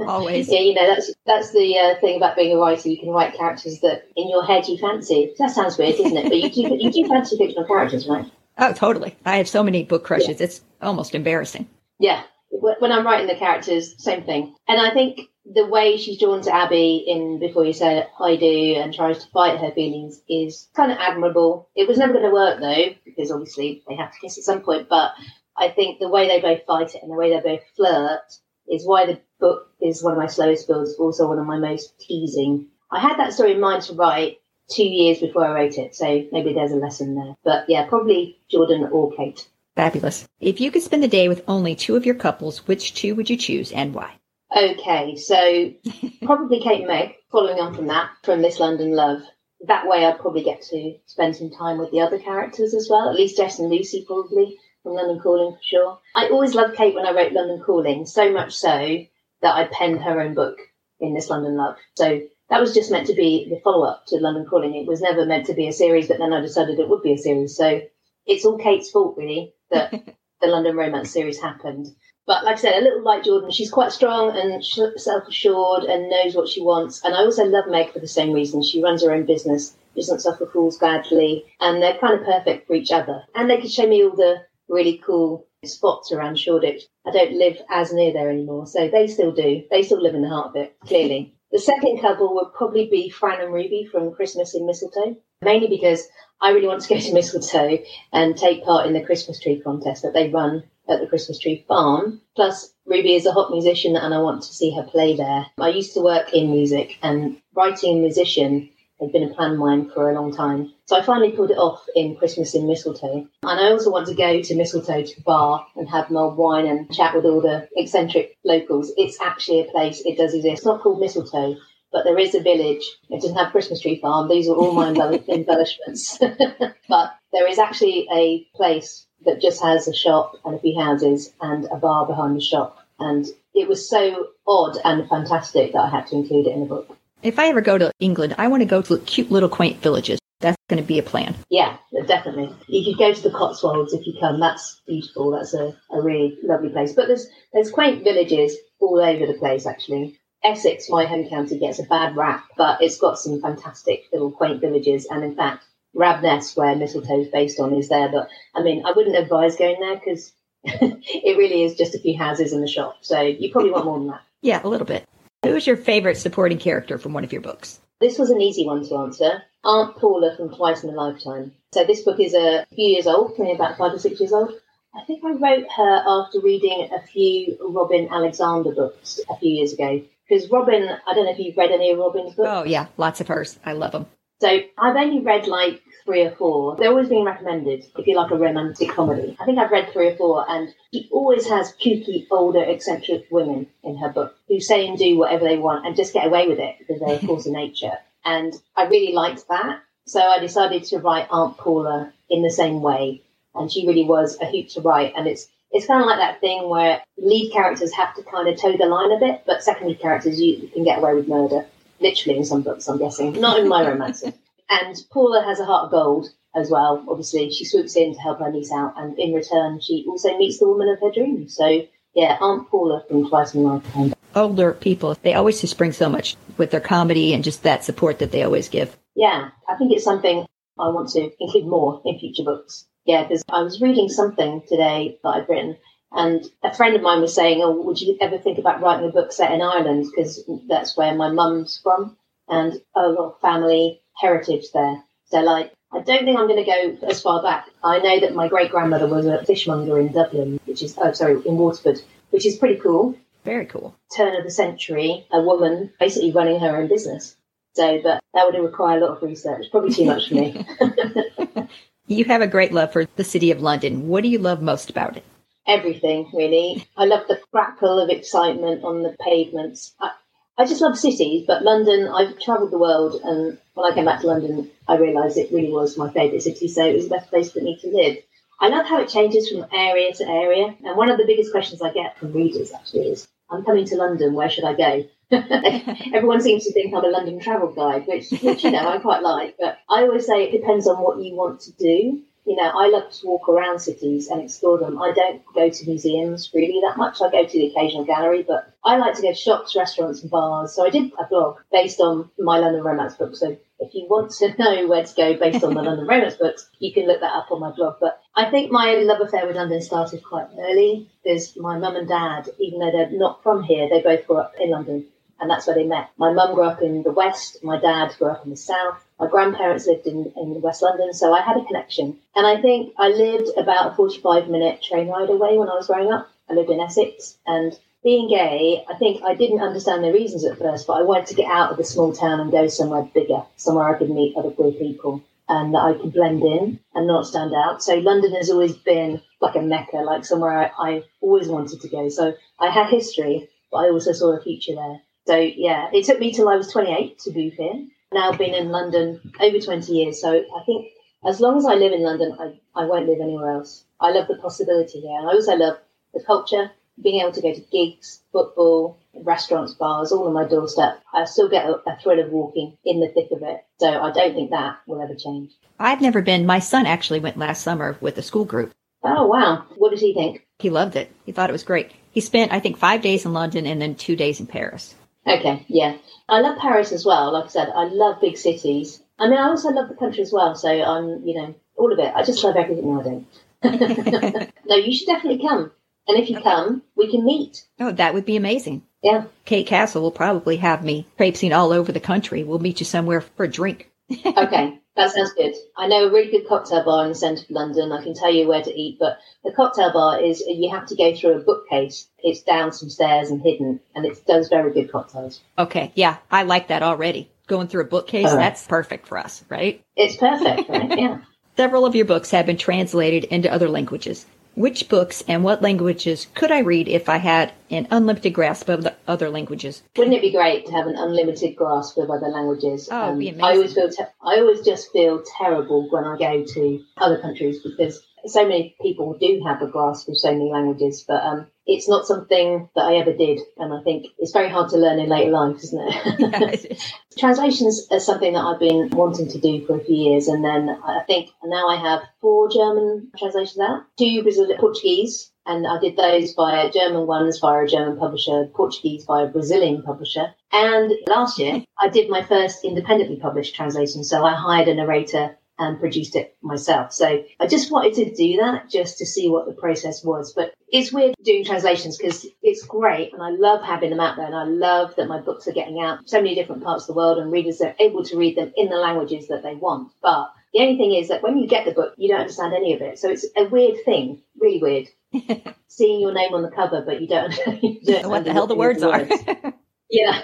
Always. 0.00 0.50
yeah, 0.50 0.60
you 0.60 0.74
know 0.74 0.86
that's 0.86 1.12
that's 1.26 1.52
the 1.52 1.78
uh, 1.78 2.00
thing 2.00 2.16
about 2.16 2.36
being 2.36 2.56
a 2.56 2.60
writer. 2.60 2.88
You 2.88 2.98
can 2.98 3.10
write 3.10 3.34
characters 3.34 3.80
that 3.80 4.08
in 4.16 4.28
your 4.28 4.44
head 4.44 4.68
you 4.68 4.78
fancy. 4.78 5.34
That 5.38 5.50
sounds 5.50 5.78
weird, 5.78 5.96
doesn't 5.96 6.16
it? 6.16 6.24
But 6.24 6.38
you 6.38 6.50
do 6.50 6.76
you 6.78 6.90
do 6.90 7.08
fancy 7.08 7.36
fictional 7.36 7.66
characters, 7.66 8.06
right? 8.08 8.30
Oh, 8.58 8.72
totally. 8.72 9.16
I 9.24 9.36
have 9.36 9.48
so 9.48 9.62
many 9.62 9.84
book 9.84 10.04
crushes. 10.04 10.40
Yeah. 10.40 10.44
It's 10.44 10.60
almost 10.82 11.14
embarrassing. 11.14 11.68
Yeah, 11.98 12.22
when 12.50 12.92
I'm 12.92 13.06
writing 13.06 13.26
the 13.26 13.36
characters, 13.36 13.94
same 14.02 14.24
thing. 14.24 14.54
And 14.68 14.80
I 14.80 14.92
think 14.92 15.20
the 15.46 15.66
way 15.66 15.96
she's 15.96 16.18
drawn 16.18 16.42
to 16.42 16.54
Abby 16.54 17.04
in 17.06 17.38
Before 17.38 17.64
You 17.64 17.72
Say 17.72 18.06
I 18.20 18.36
Do 18.36 18.74
and 18.76 18.92
tries 18.92 19.24
to 19.24 19.30
fight 19.30 19.58
her 19.58 19.72
feelings 19.72 20.20
is 20.28 20.68
kind 20.74 20.92
of 20.92 20.98
admirable. 20.98 21.68
It 21.74 21.88
was 21.88 21.98
never 21.98 22.12
going 22.12 22.24
to 22.24 22.32
work 22.32 22.60
though, 22.60 22.94
because 23.04 23.30
obviously 23.30 23.82
they 23.88 23.96
have 23.96 24.12
to 24.12 24.18
kiss 24.20 24.38
at 24.38 24.44
some 24.44 24.60
point. 24.60 24.88
But 24.88 25.12
I 25.60 25.68
think 25.68 25.98
the 25.98 26.08
way 26.08 26.26
they 26.26 26.40
both 26.40 26.64
fight 26.64 26.94
it 26.94 27.02
and 27.02 27.12
the 27.12 27.16
way 27.16 27.30
they 27.30 27.40
both 27.40 27.60
flirt 27.76 28.32
is 28.66 28.86
why 28.86 29.04
the 29.04 29.20
book 29.38 29.68
is 29.80 30.02
one 30.02 30.14
of 30.14 30.18
my 30.18 30.26
slowest 30.26 30.66
builds, 30.66 30.94
also 30.94 31.28
one 31.28 31.38
of 31.38 31.46
my 31.46 31.58
most 31.58 32.00
teasing. 32.00 32.68
I 32.90 32.98
had 32.98 33.18
that 33.18 33.34
story 33.34 33.52
in 33.52 33.60
mind 33.60 33.82
to 33.82 33.94
write 33.94 34.38
two 34.70 34.84
years 34.84 35.18
before 35.18 35.44
I 35.44 35.52
wrote 35.52 35.76
it, 35.76 35.94
so 35.94 36.24
maybe 36.32 36.54
there's 36.54 36.72
a 36.72 36.76
lesson 36.76 37.14
there. 37.14 37.36
But 37.44 37.68
yeah, 37.68 37.86
probably 37.86 38.38
Jordan 38.50 38.88
or 38.90 39.12
Kate. 39.12 39.46
Fabulous. 39.76 40.26
If 40.40 40.60
you 40.60 40.70
could 40.70 40.82
spend 40.82 41.02
the 41.02 41.08
day 41.08 41.28
with 41.28 41.44
only 41.46 41.74
two 41.74 41.94
of 41.94 42.06
your 42.06 42.14
couples, 42.14 42.66
which 42.66 42.94
two 42.94 43.14
would 43.16 43.28
you 43.28 43.36
choose 43.36 43.70
and 43.70 43.94
why? 43.94 44.14
Okay, 44.56 45.16
so 45.16 45.72
probably 46.24 46.60
Kate 46.60 46.80
and 46.80 46.88
Meg, 46.88 47.16
following 47.30 47.60
on 47.60 47.74
from 47.74 47.88
that, 47.88 48.10
from 48.24 48.40
This 48.40 48.58
London 48.58 48.92
Love. 48.92 49.20
That 49.66 49.86
way 49.86 50.06
I'd 50.06 50.18
probably 50.18 50.42
get 50.42 50.62
to 50.70 50.94
spend 51.04 51.36
some 51.36 51.50
time 51.50 51.76
with 51.76 51.90
the 51.90 52.00
other 52.00 52.18
characters 52.18 52.72
as 52.72 52.88
well, 52.90 53.10
at 53.10 53.14
least 53.14 53.36
Jess 53.36 53.58
and 53.58 53.68
Lucy 53.68 54.04
probably 54.06 54.58
from 54.82 54.94
London 54.94 55.20
Calling 55.20 55.54
for 55.54 55.62
sure. 55.62 55.98
I 56.14 56.28
always 56.28 56.54
loved 56.54 56.76
Kate 56.76 56.94
when 56.94 57.06
I 57.06 57.12
wrote 57.12 57.32
London 57.32 57.62
Calling, 57.64 58.06
so 58.06 58.32
much 58.32 58.54
so 58.54 59.04
that 59.42 59.54
I 59.54 59.68
penned 59.70 60.00
her 60.00 60.20
own 60.20 60.34
book 60.34 60.58
in 61.00 61.14
This 61.14 61.30
London 61.30 61.56
Love. 61.56 61.76
So 61.96 62.20
that 62.48 62.60
was 62.60 62.74
just 62.74 62.90
meant 62.90 63.06
to 63.06 63.14
be 63.14 63.48
the 63.48 63.60
follow 63.60 63.86
up 63.86 64.04
to 64.08 64.16
London 64.16 64.46
Calling. 64.46 64.74
It 64.74 64.86
was 64.86 65.00
never 65.00 65.24
meant 65.24 65.46
to 65.46 65.54
be 65.54 65.68
a 65.68 65.72
series, 65.72 66.08
but 66.08 66.18
then 66.18 66.32
I 66.32 66.40
decided 66.40 66.78
it 66.78 66.88
would 66.88 67.02
be 67.02 67.12
a 67.12 67.18
series. 67.18 67.56
So 67.56 67.80
it's 68.26 68.44
all 68.44 68.58
Kate's 68.58 68.90
fault, 68.90 69.16
really, 69.16 69.54
that 69.70 69.92
the 70.40 70.48
London 70.48 70.76
Romance 70.76 71.10
series 71.10 71.40
happened. 71.40 71.88
But 72.26 72.44
like 72.44 72.58
I 72.58 72.60
said, 72.60 72.74
a 72.74 72.84
little 72.84 73.02
like 73.02 73.24
Jordan, 73.24 73.50
she's 73.50 73.70
quite 73.70 73.92
strong 73.92 74.36
and 74.36 74.64
self 74.64 75.26
assured 75.26 75.84
and 75.84 76.10
knows 76.10 76.34
what 76.34 76.48
she 76.48 76.62
wants. 76.62 77.02
And 77.04 77.14
I 77.14 77.24
also 77.24 77.44
love 77.44 77.64
Meg 77.68 77.92
for 77.92 77.98
the 77.98 78.06
same 78.06 78.32
reason. 78.32 78.62
She 78.62 78.82
runs 78.82 79.02
her 79.02 79.12
own 79.12 79.26
business, 79.26 79.76
doesn't 79.96 80.20
suffer 80.20 80.46
fools 80.46 80.78
gladly, 80.78 81.44
and 81.60 81.82
they're 81.82 81.98
kind 81.98 82.20
of 82.20 82.24
perfect 82.26 82.66
for 82.66 82.74
each 82.74 82.92
other. 82.92 83.24
And 83.34 83.50
they 83.50 83.56
can 83.56 83.68
show 83.68 83.86
me 83.86 84.04
all 84.04 84.14
the 84.14 84.44
really 84.70 85.02
cool 85.04 85.46
spots 85.64 86.12
around 86.12 86.38
Shoreditch. 86.38 86.84
I 87.06 87.10
don't 87.10 87.32
live 87.32 87.58
as 87.68 87.92
near 87.92 88.12
there 88.12 88.30
anymore, 88.30 88.66
so 88.66 88.88
they 88.88 89.06
still 89.08 89.32
do. 89.32 89.64
They 89.70 89.82
still 89.82 90.02
live 90.02 90.14
in 90.14 90.22
the 90.22 90.28
heart 90.28 90.50
of 90.50 90.56
it, 90.56 90.76
clearly. 90.86 91.34
The 91.52 91.58
second 91.58 92.00
couple 92.00 92.34
would 92.36 92.54
probably 92.54 92.88
be 92.88 93.10
Fran 93.10 93.40
and 93.40 93.52
Ruby 93.52 93.88
from 93.90 94.14
Christmas 94.14 94.54
in 94.54 94.66
Mistletoe, 94.66 95.16
mainly 95.42 95.66
because 95.66 96.06
I 96.40 96.50
really 96.50 96.68
want 96.68 96.82
to 96.82 96.88
go 96.88 96.98
to 96.98 97.12
Mistletoe 97.12 97.82
and 98.12 98.36
take 98.36 98.64
part 98.64 98.86
in 98.86 98.92
the 98.92 99.02
Christmas 99.02 99.40
tree 99.40 99.60
contest 99.60 100.02
that 100.02 100.14
they 100.14 100.30
run 100.30 100.62
at 100.88 101.00
the 101.00 101.06
Christmas 101.06 101.38
Tree 101.38 101.64
Farm. 101.68 102.20
Plus, 102.34 102.72
Ruby 102.86 103.14
is 103.14 103.26
a 103.26 103.32
hot 103.32 103.50
musician 103.50 103.96
and 103.96 104.14
I 104.14 104.18
want 104.18 104.42
to 104.42 104.52
see 104.52 104.74
her 104.74 104.82
play 104.82 105.16
there. 105.16 105.46
I 105.58 105.68
used 105.68 105.94
to 105.94 106.00
work 106.00 106.32
in 106.32 106.50
music 106.50 106.98
and 107.02 107.40
writing 107.54 107.98
a 107.98 108.00
musician 108.00 108.70
had 109.00 109.12
been 109.12 109.22
a 109.22 109.34
plan 109.34 109.52
of 109.52 109.58
mine 109.58 109.90
for 109.90 110.10
a 110.10 110.14
long 110.14 110.34
time. 110.34 110.72
So 110.86 110.96
I 110.96 111.02
finally 111.02 111.32
pulled 111.32 111.50
it 111.50 111.58
off 111.58 111.84
in 111.94 112.16
Christmas 112.16 112.54
in 112.54 112.66
Mistletoe. 112.66 113.26
And 113.42 113.60
I 113.60 113.70
also 113.70 113.90
want 113.90 114.06
to 114.08 114.14
go 114.14 114.42
to 114.42 114.56
Mistletoe 114.56 115.04
to 115.04 115.22
bar 115.22 115.66
and 115.76 115.88
have 115.88 116.10
mulled 116.10 116.36
wine 116.36 116.66
and 116.66 116.92
chat 116.92 117.14
with 117.14 117.24
all 117.24 117.40
the 117.40 117.68
eccentric 117.76 118.36
locals. 118.44 118.92
It's 118.96 119.20
actually 119.20 119.60
a 119.60 119.70
place, 119.70 120.02
it 120.04 120.18
does 120.18 120.34
exist. 120.34 120.58
It's 120.58 120.66
not 120.66 120.82
called 120.82 121.00
Mistletoe, 121.00 121.56
but 121.92 122.04
there 122.04 122.18
is 122.18 122.34
a 122.34 122.40
village. 122.40 122.84
It 123.08 123.22
doesn't 123.22 123.36
have 123.36 123.52
Christmas 123.52 123.80
tree 123.80 124.00
farm. 124.00 124.28
These 124.28 124.48
are 124.48 124.54
all 124.54 124.72
my 124.72 124.88
embellishments. 125.28 126.18
but 126.88 127.14
there 127.32 127.48
is 127.48 127.58
actually 127.58 128.06
a 128.12 128.46
place 128.54 129.06
that 129.24 129.40
just 129.40 129.62
has 129.62 129.86
a 129.86 129.94
shop 129.94 130.36
and 130.44 130.54
a 130.54 130.58
few 130.58 130.78
houses 130.78 131.32
and 131.40 131.66
a 131.66 131.76
bar 131.76 132.06
behind 132.06 132.36
the 132.36 132.40
shop. 132.40 132.78
And 132.98 133.26
it 133.54 133.68
was 133.68 133.88
so 133.88 134.28
odd 134.46 134.76
and 134.84 135.08
fantastic 135.08 135.72
that 135.72 135.80
I 135.80 135.88
had 135.88 136.06
to 136.08 136.16
include 136.16 136.46
it 136.46 136.52
in 136.52 136.60
the 136.60 136.66
book. 136.66 136.96
If 137.22 137.38
I 137.38 137.48
ever 137.48 137.60
go 137.60 137.76
to 137.76 137.92
England, 138.00 138.34
I 138.38 138.48
want 138.48 138.62
to 138.62 138.66
go 138.66 138.80
to 138.80 138.98
cute 139.00 139.30
little 139.30 139.48
quaint 139.48 139.82
villages. 139.82 140.18
That's 140.40 140.56
going 140.70 140.82
to 140.82 140.86
be 140.86 140.98
a 140.98 141.02
plan. 141.02 141.34
Yeah, 141.50 141.76
definitely. 142.06 142.54
You 142.66 142.82
could 142.84 142.98
go 142.98 143.12
to 143.12 143.20
the 143.20 143.30
Cotswolds 143.30 143.92
if 143.92 144.06
you 144.06 144.14
come. 144.18 144.40
That's 144.40 144.80
beautiful. 144.86 145.32
That's 145.32 145.52
a, 145.52 145.76
a 145.90 146.00
really 146.00 146.38
lovely 146.42 146.70
place. 146.70 146.94
But 146.94 147.08
there's 147.08 147.28
there's 147.52 147.70
quaint 147.70 148.04
villages 148.04 148.56
all 148.80 148.98
over 149.00 149.26
the 149.26 149.38
place 149.38 149.66
actually. 149.66 150.18
Essex, 150.42 150.88
my 150.88 151.04
home 151.04 151.28
county, 151.28 151.58
gets 151.58 151.78
a 151.78 151.82
bad 151.82 152.16
rap, 152.16 152.44
but 152.56 152.80
it's 152.80 152.96
got 152.96 153.18
some 153.18 153.42
fantastic 153.42 154.04
little 154.14 154.30
quaint 154.30 154.62
villages. 154.62 155.06
And 155.10 155.22
in 155.22 155.36
fact, 155.36 155.64
Rabness, 155.94 156.56
where 156.56 156.74
Mistletoe 156.74 157.20
is 157.20 157.28
based 157.28 157.60
on, 157.60 157.74
is 157.74 157.90
there. 157.90 158.08
But 158.08 158.28
I 158.54 158.62
mean, 158.62 158.86
I 158.86 158.92
wouldn't 158.92 159.16
advise 159.16 159.56
going 159.56 159.78
there 159.78 159.96
because 159.96 160.32
it 160.64 161.36
really 161.36 161.64
is 161.64 161.76
just 161.76 161.94
a 161.94 161.98
few 161.98 162.16
houses 162.16 162.54
and 162.54 162.64
a 162.64 162.68
shop. 162.68 162.96
So 163.02 163.20
you 163.20 163.52
probably 163.52 163.72
want 163.72 163.84
more 163.84 163.98
than 163.98 164.08
that. 164.08 164.22
Yeah, 164.40 164.62
a 164.64 164.68
little 164.68 164.86
bit. 164.86 165.06
Who 165.42 165.56
is 165.56 165.66
your 165.66 165.76
favorite 165.76 166.18
supporting 166.18 166.58
character 166.58 166.98
from 166.98 167.14
one 167.14 167.24
of 167.24 167.32
your 167.32 167.40
books? 167.40 167.80
This 167.98 168.18
was 168.18 168.28
an 168.30 168.42
easy 168.42 168.66
one 168.66 168.86
to 168.86 168.96
answer. 168.96 169.42
Aunt 169.64 169.96
Paula 169.96 170.36
from 170.36 170.54
Twice 170.54 170.84
in 170.84 170.90
a 170.90 170.92
Lifetime. 170.92 171.52
So 171.72 171.84
this 171.84 172.02
book 172.02 172.20
is 172.20 172.34
a 172.34 172.66
few 172.74 172.90
years 172.90 173.06
old, 173.06 173.38
maybe 173.38 173.52
about 173.52 173.78
five 173.78 173.94
or 173.94 173.98
six 173.98 174.20
years 174.20 174.32
old. 174.32 174.52
I 174.94 175.04
think 175.06 175.24
I 175.24 175.32
wrote 175.32 175.66
her 175.76 176.04
after 176.06 176.40
reading 176.40 176.90
a 176.92 177.00
few 177.06 177.56
Robin 177.70 178.08
Alexander 178.10 178.72
books 178.72 179.20
a 179.30 179.36
few 179.36 179.54
years 179.54 179.72
ago. 179.72 180.02
Because 180.28 180.50
Robin, 180.50 180.88
I 181.06 181.14
don't 181.14 181.24
know 181.24 181.32
if 181.32 181.38
you've 181.38 181.56
read 181.56 181.70
any 181.70 181.90
of 181.90 181.98
Robin's 181.98 182.34
books. 182.34 182.48
Oh, 182.50 182.64
yeah, 182.64 182.86
lots 182.96 183.20
of 183.20 183.28
hers. 183.28 183.58
I 183.64 183.72
love 183.72 183.92
them. 183.92 184.06
So 184.40 184.48
I've 184.78 184.96
only 184.96 185.20
read 185.20 185.46
like 185.46 185.82
three 186.06 186.22
or 186.22 186.30
four. 186.30 186.76
They're 186.76 186.88
always 186.88 187.10
being 187.10 187.26
recommended 187.26 187.84
if 187.98 188.06
you 188.06 188.16
like 188.16 188.30
a 188.30 188.36
romantic 188.36 188.88
comedy. 188.88 189.36
I 189.38 189.44
think 189.44 189.58
I've 189.58 189.70
read 189.70 189.92
three 189.92 190.08
or 190.08 190.16
four, 190.16 190.46
and 190.48 190.74
she 190.92 191.08
always 191.12 191.46
has 191.46 191.74
kooky, 191.74 192.26
older, 192.30 192.62
eccentric 192.62 193.26
women 193.30 193.66
in 193.84 193.98
her 193.98 194.08
book 194.08 194.34
who 194.48 194.58
say 194.58 194.88
and 194.88 194.96
do 194.98 195.18
whatever 195.18 195.44
they 195.44 195.58
want 195.58 195.86
and 195.86 195.94
just 195.94 196.14
get 196.14 196.26
away 196.26 196.48
with 196.48 196.58
it 196.58 196.76
because 196.78 197.00
they're 197.00 197.16
a 197.16 197.18
force 197.18 197.46
of 197.46 197.52
nature. 197.52 197.98
And 198.24 198.54
I 198.74 198.84
really 198.84 199.12
liked 199.12 199.46
that. 199.48 199.82
So 200.06 200.20
I 200.20 200.38
decided 200.38 200.84
to 200.84 200.98
write 200.98 201.28
Aunt 201.30 201.58
Paula 201.58 202.10
in 202.30 202.42
the 202.42 202.50
same 202.50 202.80
way. 202.80 203.22
And 203.54 203.70
she 203.70 203.86
really 203.86 204.04
was 204.04 204.38
a 204.40 204.46
hoot 204.46 204.70
to 204.70 204.80
write. 204.80 205.12
And 205.16 205.26
it's 205.26 205.48
it's 205.70 205.86
kind 205.86 206.00
of 206.00 206.06
like 206.06 206.18
that 206.18 206.40
thing 206.40 206.68
where 206.68 207.02
lead 207.18 207.52
characters 207.52 207.92
have 207.92 208.14
to 208.16 208.22
kind 208.22 208.48
of 208.48 208.58
toe 208.58 208.76
the 208.76 208.86
line 208.86 209.12
a 209.12 209.20
bit, 209.20 209.42
but 209.46 209.62
secondary 209.62 209.96
characters 209.96 210.40
you 210.40 210.68
can 210.68 210.82
get 210.82 210.98
away 210.98 211.14
with 211.14 211.28
murder 211.28 211.66
literally 212.00 212.38
in 212.38 212.44
some 212.44 212.62
books, 212.62 212.88
I'm 212.88 212.98
guessing. 212.98 213.32
Not 213.40 213.58
in 213.58 213.68
my 213.68 213.86
romances. 213.86 214.34
and 214.70 214.96
Paula 215.10 215.42
has 215.44 215.60
a 215.60 215.64
heart 215.64 215.86
of 215.86 215.90
gold 215.90 216.28
as 216.54 216.70
well. 216.70 217.04
Obviously, 217.08 217.50
she 217.50 217.64
swoops 217.64 217.96
in 217.96 218.14
to 218.14 218.20
help 218.20 218.38
her 218.40 218.50
niece 218.50 218.72
out, 218.72 218.94
and 218.96 219.18
in 219.18 219.32
return, 219.32 219.80
she 219.80 220.04
also 220.08 220.36
meets 220.36 220.58
the 220.58 220.66
woman 220.66 220.88
of 220.88 221.00
her 221.00 221.10
dreams. 221.10 221.56
So, 221.56 221.86
yeah, 222.14 222.38
Aunt 222.40 222.68
Paula 222.68 223.04
from 223.08 223.28
Twice 223.28 223.54
in 223.54 223.64
a 223.64 223.74
Lifetime. 223.74 224.14
Older 224.34 224.72
people, 224.72 225.16
they 225.22 225.34
always 225.34 225.60
just 225.60 225.76
bring 225.76 225.92
so 225.92 226.08
much 226.08 226.36
with 226.56 226.70
their 226.70 226.80
comedy 226.80 227.34
and 227.34 227.42
just 227.42 227.64
that 227.64 227.84
support 227.84 228.20
that 228.20 228.30
they 228.30 228.42
always 228.42 228.68
give. 228.68 228.96
Yeah, 229.16 229.50
I 229.68 229.76
think 229.76 229.92
it's 229.92 230.04
something 230.04 230.46
I 230.78 230.88
want 230.88 231.10
to 231.10 231.30
include 231.40 231.66
more 231.66 232.00
in 232.04 232.18
future 232.18 232.44
books. 232.44 232.86
Yeah, 233.04 233.24
because 233.24 233.42
I 233.48 233.62
was 233.62 233.80
reading 233.80 234.08
something 234.08 234.62
today 234.68 235.18
that 235.22 235.28
I've 235.28 235.48
written, 235.48 235.76
and 236.12 236.44
a 236.62 236.74
friend 236.74 236.96
of 236.96 237.02
mine 237.02 237.20
was 237.20 237.34
saying, 237.34 237.62
"Oh, 237.62 237.72
would 237.82 238.00
you 238.00 238.16
ever 238.20 238.38
think 238.38 238.58
about 238.58 238.80
writing 238.80 239.08
a 239.08 239.12
book 239.12 239.32
set 239.32 239.52
in 239.52 239.62
Ireland? 239.62 240.06
Because 240.10 240.44
that's 240.68 240.96
where 240.96 241.14
my 241.14 241.30
mum's 241.30 241.78
from, 241.82 242.16
and 242.48 242.80
a 242.94 243.08
lot 243.08 243.32
of 243.32 243.40
family 243.40 244.00
heritage 244.16 244.72
there. 244.72 245.02
So, 245.26 245.40
like, 245.40 245.72
I 245.92 246.00
don't 246.00 246.24
think 246.24 246.38
I'm 246.38 246.48
going 246.48 246.64
to 246.64 246.98
go 246.98 247.06
as 247.06 247.22
far 247.22 247.42
back. 247.42 247.68
I 247.82 247.98
know 247.98 248.20
that 248.20 248.34
my 248.34 248.48
great 248.48 248.70
grandmother 248.70 249.06
was 249.06 249.26
a 249.26 249.44
fishmonger 249.44 249.98
in 249.98 250.12
Dublin, 250.12 250.60
which 250.64 250.82
is 250.82 250.96
oh, 250.98 251.12
sorry, 251.12 251.40
in 251.44 251.56
Waterford, 251.56 252.00
which 252.30 252.46
is 252.46 252.56
pretty 252.56 252.80
cool. 252.80 253.16
Very 253.44 253.66
cool. 253.66 253.96
Turn 254.16 254.36
of 254.36 254.44
the 254.44 254.50
century, 254.50 255.26
a 255.32 255.40
woman 255.40 255.92
basically 255.98 256.32
running 256.32 256.60
her 256.60 256.76
own 256.76 256.88
business. 256.88 257.36
So, 257.74 258.00
but 258.02 258.22
that 258.34 258.44
would 258.44 258.60
require 258.60 258.98
a 258.98 259.00
lot 259.00 259.16
of 259.16 259.22
research. 259.22 259.66
Probably 259.70 259.92
too 259.92 260.06
much 260.06 260.28
for 260.28 260.34
me. 260.34 260.66
you 262.06 262.24
have 262.24 262.42
a 262.42 262.46
great 262.46 262.72
love 262.72 262.92
for 262.92 263.06
the 263.16 263.24
city 263.24 263.50
of 263.50 263.62
London. 263.62 264.08
What 264.08 264.22
do 264.22 264.28
you 264.28 264.38
love 264.38 264.60
most 264.60 264.90
about 264.90 265.16
it? 265.16 265.24
Everything 265.70 266.28
really. 266.32 266.86
I 266.96 267.04
love 267.04 267.26
the 267.28 267.40
crackle 267.50 268.00
of 268.00 268.10
excitement 268.10 268.84
on 268.84 269.02
the 269.02 269.16
pavements. 269.20 269.94
I, 270.00 270.10
I 270.58 270.66
just 270.66 270.82
love 270.82 270.98
cities, 270.98 271.44
but 271.46 271.62
London, 271.62 272.08
I've 272.08 272.38
travelled 272.38 272.70
the 272.70 272.78
world, 272.78 273.20
and 273.24 273.56
when 273.74 273.90
I 273.90 273.94
came 273.94 274.04
back 274.04 274.20
to 274.20 274.26
London, 274.26 274.70
I 274.86 274.96
realised 274.96 275.38
it 275.38 275.52
really 275.52 275.72
was 275.72 275.96
my 275.96 276.10
favourite 276.10 276.42
city, 276.42 276.68
so 276.68 276.84
it 276.84 276.94
was 276.94 277.04
the 277.04 277.16
best 277.16 277.30
place 277.30 277.50
for 277.50 277.60
me 277.60 277.78
to 277.80 277.88
live. 277.88 278.18
I 278.60 278.68
love 278.68 278.84
how 278.84 279.00
it 279.00 279.08
changes 279.08 279.48
from 279.48 279.64
area 279.72 280.12
to 280.12 280.28
area, 280.28 280.74
and 280.84 280.96
one 280.96 281.08
of 281.08 281.16
the 281.16 281.24
biggest 281.24 281.50
questions 281.50 281.80
I 281.80 281.92
get 281.92 282.18
from 282.18 282.32
readers 282.32 282.72
actually 282.72 283.08
is, 283.08 283.26
I'm 283.48 283.64
coming 283.64 283.86
to 283.86 283.96
London, 283.96 284.34
where 284.34 284.50
should 284.50 284.64
I 284.64 284.74
go? 284.74 285.08
Everyone 286.12 286.42
seems 286.42 286.64
to 286.64 286.72
think 286.72 286.92
I'm 286.92 287.04
a 287.04 287.08
London 287.08 287.40
travel 287.40 287.72
guide, 287.72 288.06
which, 288.06 288.30
which 288.42 288.64
you 288.64 288.72
know 288.72 288.86
I 288.86 288.98
quite 288.98 289.22
like. 289.22 289.56
But 289.58 289.78
I 289.88 290.02
always 290.02 290.26
say 290.26 290.44
it 290.44 290.60
depends 290.60 290.86
on 290.86 290.96
what 290.96 291.22
you 291.22 291.36
want 291.36 291.60
to 291.62 291.72
do 291.72 292.22
you 292.50 292.56
know, 292.56 292.64
I 292.64 292.88
love 292.88 293.12
to 293.12 293.26
walk 293.28 293.48
around 293.48 293.78
cities 293.78 294.26
and 294.26 294.42
explore 294.42 294.76
them. 294.76 295.00
I 295.00 295.12
don't 295.12 295.40
go 295.54 295.70
to 295.70 295.86
museums 295.86 296.50
really 296.52 296.80
that 296.82 296.96
much. 296.96 297.22
I 297.22 297.30
go 297.30 297.46
to 297.46 297.58
the 297.58 297.68
occasional 297.68 298.04
gallery, 298.04 298.42
but 298.42 298.74
I 298.84 298.96
like 298.96 299.14
to 299.14 299.22
go 299.22 299.28
to 299.28 299.36
shops, 299.36 299.76
restaurants, 299.76 300.22
and 300.22 300.32
bars. 300.32 300.74
So 300.74 300.84
I 300.84 300.90
did 300.90 301.12
a 301.16 301.28
blog 301.28 301.58
based 301.70 302.00
on 302.00 302.28
my 302.40 302.58
London 302.58 302.82
romance 302.82 303.14
book. 303.14 303.36
So 303.36 303.56
if 303.78 303.94
you 303.94 304.08
want 304.10 304.32
to 304.32 304.48
know 304.58 304.88
where 304.88 305.04
to 305.04 305.14
go 305.14 305.38
based 305.38 305.62
on 305.62 305.74
the 305.74 305.82
London 305.82 306.08
romance 306.08 306.34
books, 306.34 306.68
you 306.80 306.92
can 306.92 307.06
look 307.06 307.20
that 307.20 307.32
up 307.32 307.52
on 307.52 307.60
my 307.60 307.70
blog. 307.70 307.98
But 308.00 308.20
I 308.34 308.50
think 308.50 308.72
my 308.72 308.94
love 308.94 309.20
affair 309.20 309.46
with 309.46 309.54
London 309.54 309.80
started 309.80 310.24
quite 310.24 310.48
early 310.58 311.08
because 311.22 311.56
my 311.56 311.78
mum 311.78 311.94
and 311.94 312.08
dad, 312.08 312.48
even 312.58 312.80
though 312.80 312.90
they're 312.90 313.12
not 313.12 313.44
from 313.44 313.62
here, 313.62 313.88
they 313.88 314.02
both 314.02 314.26
grew 314.26 314.38
up 314.38 314.54
in 314.60 314.70
London 314.70 315.06
and 315.40 315.50
that's 315.50 315.66
where 315.66 315.76
they 315.76 315.84
met. 315.84 316.10
My 316.18 316.32
mum 316.32 316.54
grew 316.54 316.64
up 316.64 316.82
in 316.82 317.02
the 317.02 317.12
west, 317.12 317.62
my 317.64 317.78
dad 317.78 318.14
grew 318.18 318.28
up 318.28 318.44
in 318.44 318.50
the 318.50 318.56
south. 318.56 319.04
My 319.18 319.28
grandparents 319.28 319.86
lived 319.86 320.06
in, 320.06 320.32
in 320.36 320.60
West 320.62 320.82
London, 320.82 321.12
so 321.12 321.32
I 321.32 321.42
had 321.42 321.56
a 321.56 321.64
connection. 321.64 322.18
And 322.34 322.46
I 322.46 322.60
think 322.60 322.94
I 322.98 323.08
lived 323.08 323.50
about 323.56 323.92
a 323.92 323.94
45 323.94 324.48
minute 324.48 324.82
train 324.82 325.08
ride 325.08 325.30
away 325.30 325.58
when 325.58 325.68
I 325.68 325.74
was 325.74 325.86
growing 325.86 326.12
up. 326.12 326.28
I 326.48 326.54
lived 326.54 326.70
in 326.70 326.80
Essex, 326.80 327.36
and 327.46 327.78
being 328.02 328.28
gay, 328.28 328.84
I 328.88 328.94
think 328.94 329.22
I 329.22 329.34
didn't 329.34 329.60
understand 329.60 330.02
the 330.02 330.12
reasons 330.12 330.44
at 330.44 330.58
first, 330.58 330.86
but 330.86 330.94
I 330.94 331.02
wanted 331.02 331.26
to 331.26 331.34
get 331.34 331.50
out 331.50 331.70
of 331.70 331.76
the 331.76 331.84
small 331.84 332.12
town 332.12 332.40
and 332.40 332.50
go 332.50 332.66
somewhere 332.68 333.02
bigger, 333.02 333.42
somewhere 333.56 333.94
I 333.94 333.98
could 333.98 334.10
meet 334.10 334.36
other 334.36 334.50
queer 334.50 334.72
people 334.72 335.22
and 335.48 335.74
that 335.74 335.82
I 335.82 335.94
could 335.94 336.12
blend 336.12 336.42
in 336.42 336.78
and 336.94 337.06
not 337.06 337.26
stand 337.26 337.52
out. 337.54 337.82
So 337.82 337.96
London 337.96 338.34
has 338.36 338.50
always 338.50 338.74
been 338.74 339.20
like 339.40 339.56
a 339.56 339.62
mecca, 339.62 339.96
like 339.96 340.24
somewhere 340.24 340.72
I, 340.78 340.88
I 340.88 341.02
always 341.20 341.48
wanted 341.48 341.80
to 341.80 341.88
go. 341.88 342.08
So 342.08 342.34
I 342.58 342.70
had 342.70 342.88
history, 342.88 343.48
but 343.70 343.78
I 343.78 343.90
also 343.90 344.12
saw 344.12 344.36
a 344.36 344.40
future 344.40 344.74
there. 344.74 345.00
So 345.30 345.36
yeah, 345.36 345.88
it 345.92 346.06
took 346.06 346.18
me 346.18 346.32
till 346.32 346.48
I 346.48 346.56
was 346.56 346.72
28 346.72 347.20
to 347.20 347.32
move 347.32 347.52
here. 347.52 347.86
Now 348.12 348.32
I've 348.32 348.38
been 348.38 348.52
in 348.52 348.70
London 348.70 349.32
over 349.38 349.60
20 349.60 349.92
years, 349.92 350.20
so 350.20 350.28
I 350.28 350.64
think 350.66 350.88
as 351.24 351.38
long 351.38 351.56
as 351.56 351.64
I 351.64 351.74
live 351.74 351.92
in 351.92 352.02
London, 352.02 352.36
I, 352.40 352.58
I 352.74 352.86
won't 352.86 353.06
live 353.06 353.20
anywhere 353.20 353.52
else. 353.52 353.84
I 354.00 354.10
love 354.10 354.26
the 354.26 354.38
possibility 354.38 355.02
here, 355.02 355.16
and 355.16 355.28
I 355.28 355.34
also 355.34 355.54
love 355.54 355.78
the 356.12 356.24
culture, 356.24 356.72
being 357.00 357.20
able 357.20 357.30
to 357.30 357.42
go 357.42 357.54
to 357.54 357.60
gigs, 357.60 358.22
football, 358.32 358.98
restaurants, 359.14 359.72
bars, 359.74 360.10
all 360.10 360.26
on 360.26 360.32
my 360.32 360.48
doorstep. 360.48 361.00
I 361.14 361.26
still 361.26 361.48
get 361.48 361.64
a, 361.64 361.74
a 361.88 361.96
thrill 362.02 362.18
of 362.18 362.32
walking 362.32 362.76
in 362.84 362.98
the 362.98 363.06
thick 363.06 363.28
of 363.30 363.44
it. 363.44 363.64
So 363.78 363.86
I 363.86 364.10
don't 364.10 364.34
think 364.34 364.50
that 364.50 364.80
will 364.88 365.00
ever 365.00 365.14
change. 365.14 365.52
I've 365.78 366.00
never 366.00 366.22
been. 366.22 366.44
My 366.44 366.58
son 366.58 366.86
actually 366.86 367.20
went 367.20 367.38
last 367.38 367.62
summer 367.62 367.96
with 368.00 368.18
a 368.18 368.22
school 368.22 368.44
group. 368.44 368.72
Oh 369.04 369.28
wow! 369.28 369.64
What 369.76 369.90
did 369.90 370.00
he 370.00 370.12
think? 370.12 370.44
He 370.58 370.70
loved 370.70 370.96
it. 370.96 371.14
He 371.24 371.30
thought 371.30 371.50
it 371.50 371.52
was 371.52 371.62
great. 371.62 371.92
He 372.10 372.20
spent, 372.20 372.52
I 372.52 372.58
think, 372.58 372.78
five 372.78 373.00
days 373.00 373.24
in 373.24 373.32
London 373.32 373.64
and 373.64 373.80
then 373.80 373.94
two 373.94 374.16
days 374.16 374.40
in 374.40 374.48
Paris. 374.48 374.96
Okay, 375.26 375.64
yeah. 375.68 375.96
I 376.28 376.40
love 376.40 376.58
Paris 376.58 376.92
as 376.92 377.04
well. 377.04 377.32
Like 377.32 377.46
I 377.46 377.48
said, 377.48 377.72
I 377.74 377.84
love 377.84 378.20
big 378.20 378.36
cities. 378.36 379.02
I 379.18 379.28
mean, 379.28 379.38
I 379.38 379.48
also 379.48 379.70
love 379.70 379.88
the 379.88 379.94
country 379.94 380.22
as 380.22 380.32
well. 380.32 380.54
So 380.54 380.68
I'm, 380.68 381.26
you 381.26 381.34
know, 381.34 381.54
all 381.76 381.92
of 381.92 381.98
it. 381.98 382.12
I 382.14 382.22
just 382.22 382.42
love 382.42 382.56
everything 382.56 382.94
nowadays. 382.94 383.24
no, 384.66 384.76
you 384.76 384.92
should 384.92 385.06
definitely 385.06 385.46
come. 385.46 385.70
And 386.08 386.18
if 386.18 386.30
you 386.30 386.40
come, 386.40 386.82
we 386.96 387.10
can 387.10 387.24
meet. 387.24 387.64
Oh, 387.78 387.92
that 387.92 388.14
would 388.14 388.24
be 388.24 388.36
amazing. 388.36 388.82
Yeah. 389.02 389.24
Kate 389.44 389.66
Castle 389.66 390.02
will 390.02 390.10
probably 390.10 390.56
have 390.56 390.84
me 390.84 391.06
traipsing 391.16 391.52
all 391.52 391.72
over 391.72 391.92
the 391.92 392.00
country. 392.00 392.42
We'll 392.42 392.58
meet 392.58 392.80
you 392.80 392.86
somewhere 392.86 393.20
for 393.20 393.44
a 393.44 393.48
drink. 393.48 393.90
okay, 394.10 394.78
that 395.00 395.12
sounds 395.12 395.32
good. 395.32 395.54
I 395.76 395.86
know 395.86 396.06
a 396.06 396.10
really 396.10 396.30
good 396.30 396.46
cocktail 396.46 396.84
bar 396.84 397.04
in 397.04 397.10
the 397.10 397.14
centre 397.14 397.42
of 397.42 397.50
London. 397.50 397.90
I 397.90 398.02
can 398.02 398.14
tell 398.14 398.32
you 398.32 398.46
where 398.46 398.62
to 398.62 398.70
eat, 398.70 398.98
but 398.98 399.18
the 399.42 399.50
cocktail 399.50 399.92
bar 399.92 400.22
is 400.22 400.42
you 400.46 400.70
have 400.70 400.86
to 400.86 400.96
go 400.96 401.14
through 401.14 401.36
a 401.36 401.38
bookcase. 401.40 402.08
It's 402.18 402.42
down 402.42 402.72
some 402.72 402.90
stairs 402.90 403.30
and 403.30 403.40
hidden, 403.40 403.80
and 403.94 404.04
it 404.04 404.24
does 404.26 404.48
very 404.48 404.72
good 404.72 404.92
cocktails. 404.92 405.40
Okay, 405.58 405.90
yeah, 405.94 406.18
I 406.30 406.42
like 406.42 406.68
that 406.68 406.82
already. 406.82 407.30
Going 407.46 407.66
through 407.66 407.82
a 407.82 407.86
bookcase, 407.86 408.26
uh, 408.26 408.36
that's 408.36 408.66
perfect 408.66 409.06
for 409.06 409.16
us, 409.18 409.42
right? 409.48 409.82
It's 409.96 410.16
perfect, 410.16 410.68
right? 410.68 410.98
Yeah. 410.98 411.18
Several 411.56 411.84
of 411.84 411.94
your 411.94 412.04
books 412.04 412.30
have 412.30 412.46
been 412.46 412.56
translated 412.56 413.24
into 413.24 413.52
other 413.52 413.68
languages. 413.68 414.26
Which 414.54 414.88
books 414.88 415.22
and 415.28 415.44
what 415.44 415.62
languages 415.62 416.26
could 416.34 416.50
I 416.50 416.58
read 416.58 416.88
if 416.88 417.08
I 417.08 417.18
had 417.18 417.52
an 417.70 417.86
unlimited 417.90 418.34
grasp 418.34 418.68
of 418.68 418.82
the 418.82 418.94
other 419.06 419.30
languages? 419.30 419.82
Wouldn't 419.96 420.16
it 420.16 420.22
be 420.22 420.32
great 420.32 420.66
to 420.66 420.72
have 420.72 420.86
an 420.86 420.96
unlimited 420.96 421.56
grasp 421.56 421.96
of 421.98 422.10
other 422.10 422.28
languages? 422.28 422.88
Oh, 422.90 423.12
um, 423.12 423.22
I 423.42 423.54
always 423.54 423.74
feel 423.74 423.88
te- 423.88 424.04
I 424.22 424.36
always 424.36 424.62
just 424.62 424.90
feel 424.92 425.22
terrible 425.38 425.88
when 425.90 426.04
I 426.04 426.18
go 426.18 426.44
to 426.44 426.84
other 426.98 427.18
countries 427.18 427.62
because 427.62 428.02
so 428.26 428.42
many 428.42 428.76
people 428.82 429.16
do 429.18 429.42
have 429.46 429.62
a 429.62 429.66
grasp 429.66 430.08
of 430.08 430.18
so 430.18 430.32
many 430.32 430.50
languages, 430.50 431.04
but 431.06 431.22
um, 431.22 431.46
it's 431.70 431.88
not 431.88 432.04
something 432.04 432.68
that 432.74 432.84
I 432.84 432.96
ever 432.96 433.12
did. 433.12 433.38
And 433.56 433.72
I 433.72 433.80
think 433.82 434.08
it's 434.18 434.32
very 434.32 434.50
hard 434.50 434.70
to 434.70 434.76
learn 434.76 434.98
in 434.98 435.08
later 435.08 435.30
life, 435.30 435.56
isn't 435.62 435.80
it? 435.80 436.82
Translations 437.18 437.86
are 437.92 438.00
something 438.00 438.32
that 438.32 438.44
I've 438.44 438.58
been 438.58 438.90
wanting 438.90 439.28
to 439.28 439.38
do 439.38 439.64
for 439.64 439.76
a 439.76 439.84
few 439.84 439.94
years. 439.94 440.26
And 440.26 440.44
then 440.44 440.68
I 440.68 441.02
think 441.06 441.30
now 441.44 441.68
I 441.68 441.76
have 441.76 442.02
four 442.20 442.50
German 442.50 443.12
translations 443.16 443.60
out, 443.60 443.84
two 443.96 444.22
Brazilian 444.22 444.58
Portuguese. 444.58 445.30
And 445.46 445.66
I 445.66 445.78
did 445.78 445.96
those 445.96 446.34
via 446.34 446.70
German 446.70 447.06
ones 447.06 447.38
via 447.38 447.64
a 447.64 447.68
German 447.68 447.98
publisher, 447.98 448.46
Portuguese 448.52 449.04
via 449.04 449.26
a 449.26 449.28
Brazilian 449.28 449.82
publisher. 449.82 450.34
And 450.52 450.92
last 451.06 451.38
year, 451.38 451.64
I 451.80 451.88
did 451.88 452.10
my 452.10 452.22
first 452.22 452.64
independently 452.64 453.16
published 453.16 453.54
translation. 453.54 454.02
So 454.04 454.24
I 454.24 454.34
hired 454.34 454.68
a 454.68 454.74
narrator 454.74 455.36
and 455.60 455.78
produced 455.78 456.16
it 456.16 456.36
myself. 456.42 456.92
So 456.92 457.22
I 457.38 457.46
just 457.46 457.70
wanted 457.70 457.94
to 457.94 458.14
do 458.14 458.38
that 458.38 458.70
just 458.70 458.98
to 458.98 459.06
see 459.06 459.28
what 459.28 459.46
the 459.46 459.52
process 459.52 460.02
was. 460.02 460.32
But 460.32 460.54
it's 460.68 460.92
weird 460.92 461.14
doing 461.22 461.44
translations 461.44 461.98
because 461.98 462.26
it's 462.42 462.64
great 462.64 463.12
and 463.12 463.22
I 463.22 463.30
love 463.30 463.62
having 463.62 463.90
them 463.90 464.00
out 464.00 464.16
there 464.16 464.26
and 464.26 464.34
I 464.34 464.44
love 464.44 464.96
that 464.96 465.06
my 465.06 465.20
books 465.20 465.46
are 465.46 465.52
getting 465.52 465.80
out 465.80 466.08
so 466.08 466.20
many 466.20 466.34
different 466.34 466.64
parts 466.64 466.84
of 466.84 466.88
the 466.88 466.94
world 466.94 467.18
and 467.18 467.30
readers 467.30 467.60
are 467.60 467.74
able 467.78 468.02
to 468.04 468.16
read 468.16 468.36
them 468.36 468.52
in 468.56 468.70
the 468.70 468.76
languages 468.76 469.28
that 469.28 469.42
they 469.42 469.54
want. 469.54 469.92
But 470.02 470.32
the 470.54 470.60
only 470.60 470.78
thing 470.78 470.94
is 470.94 471.08
that 471.08 471.22
when 471.22 471.36
you 471.36 471.46
get 471.46 471.66
the 471.66 471.72
book, 471.72 471.94
you 471.98 472.08
don't 472.08 472.20
understand 472.20 472.54
any 472.54 472.72
of 472.72 472.80
it. 472.80 472.98
So 472.98 473.10
it's 473.10 473.26
a 473.36 473.44
weird 473.44 473.76
thing, 473.84 474.22
really 474.38 474.60
weird. 474.62 474.88
Seeing 475.68 476.00
your 476.00 476.12
name 476.12 476.32
on 476.34 476.42
the 476.42 476.50
cover, 476.50 476.82
but 476.82 477.00
you 477.00 477.06
don't, 477.06 477.32
you 477.62 477.80
don't 477.84 478.08
what 478.08 478.24
the 478.24 478.32
hell 478.32 478.46
the 478.46 478.56
words, 478.56 478.82
words. 478.82 479.12
are. 479.12 479.54
yeah. 479.90 480.22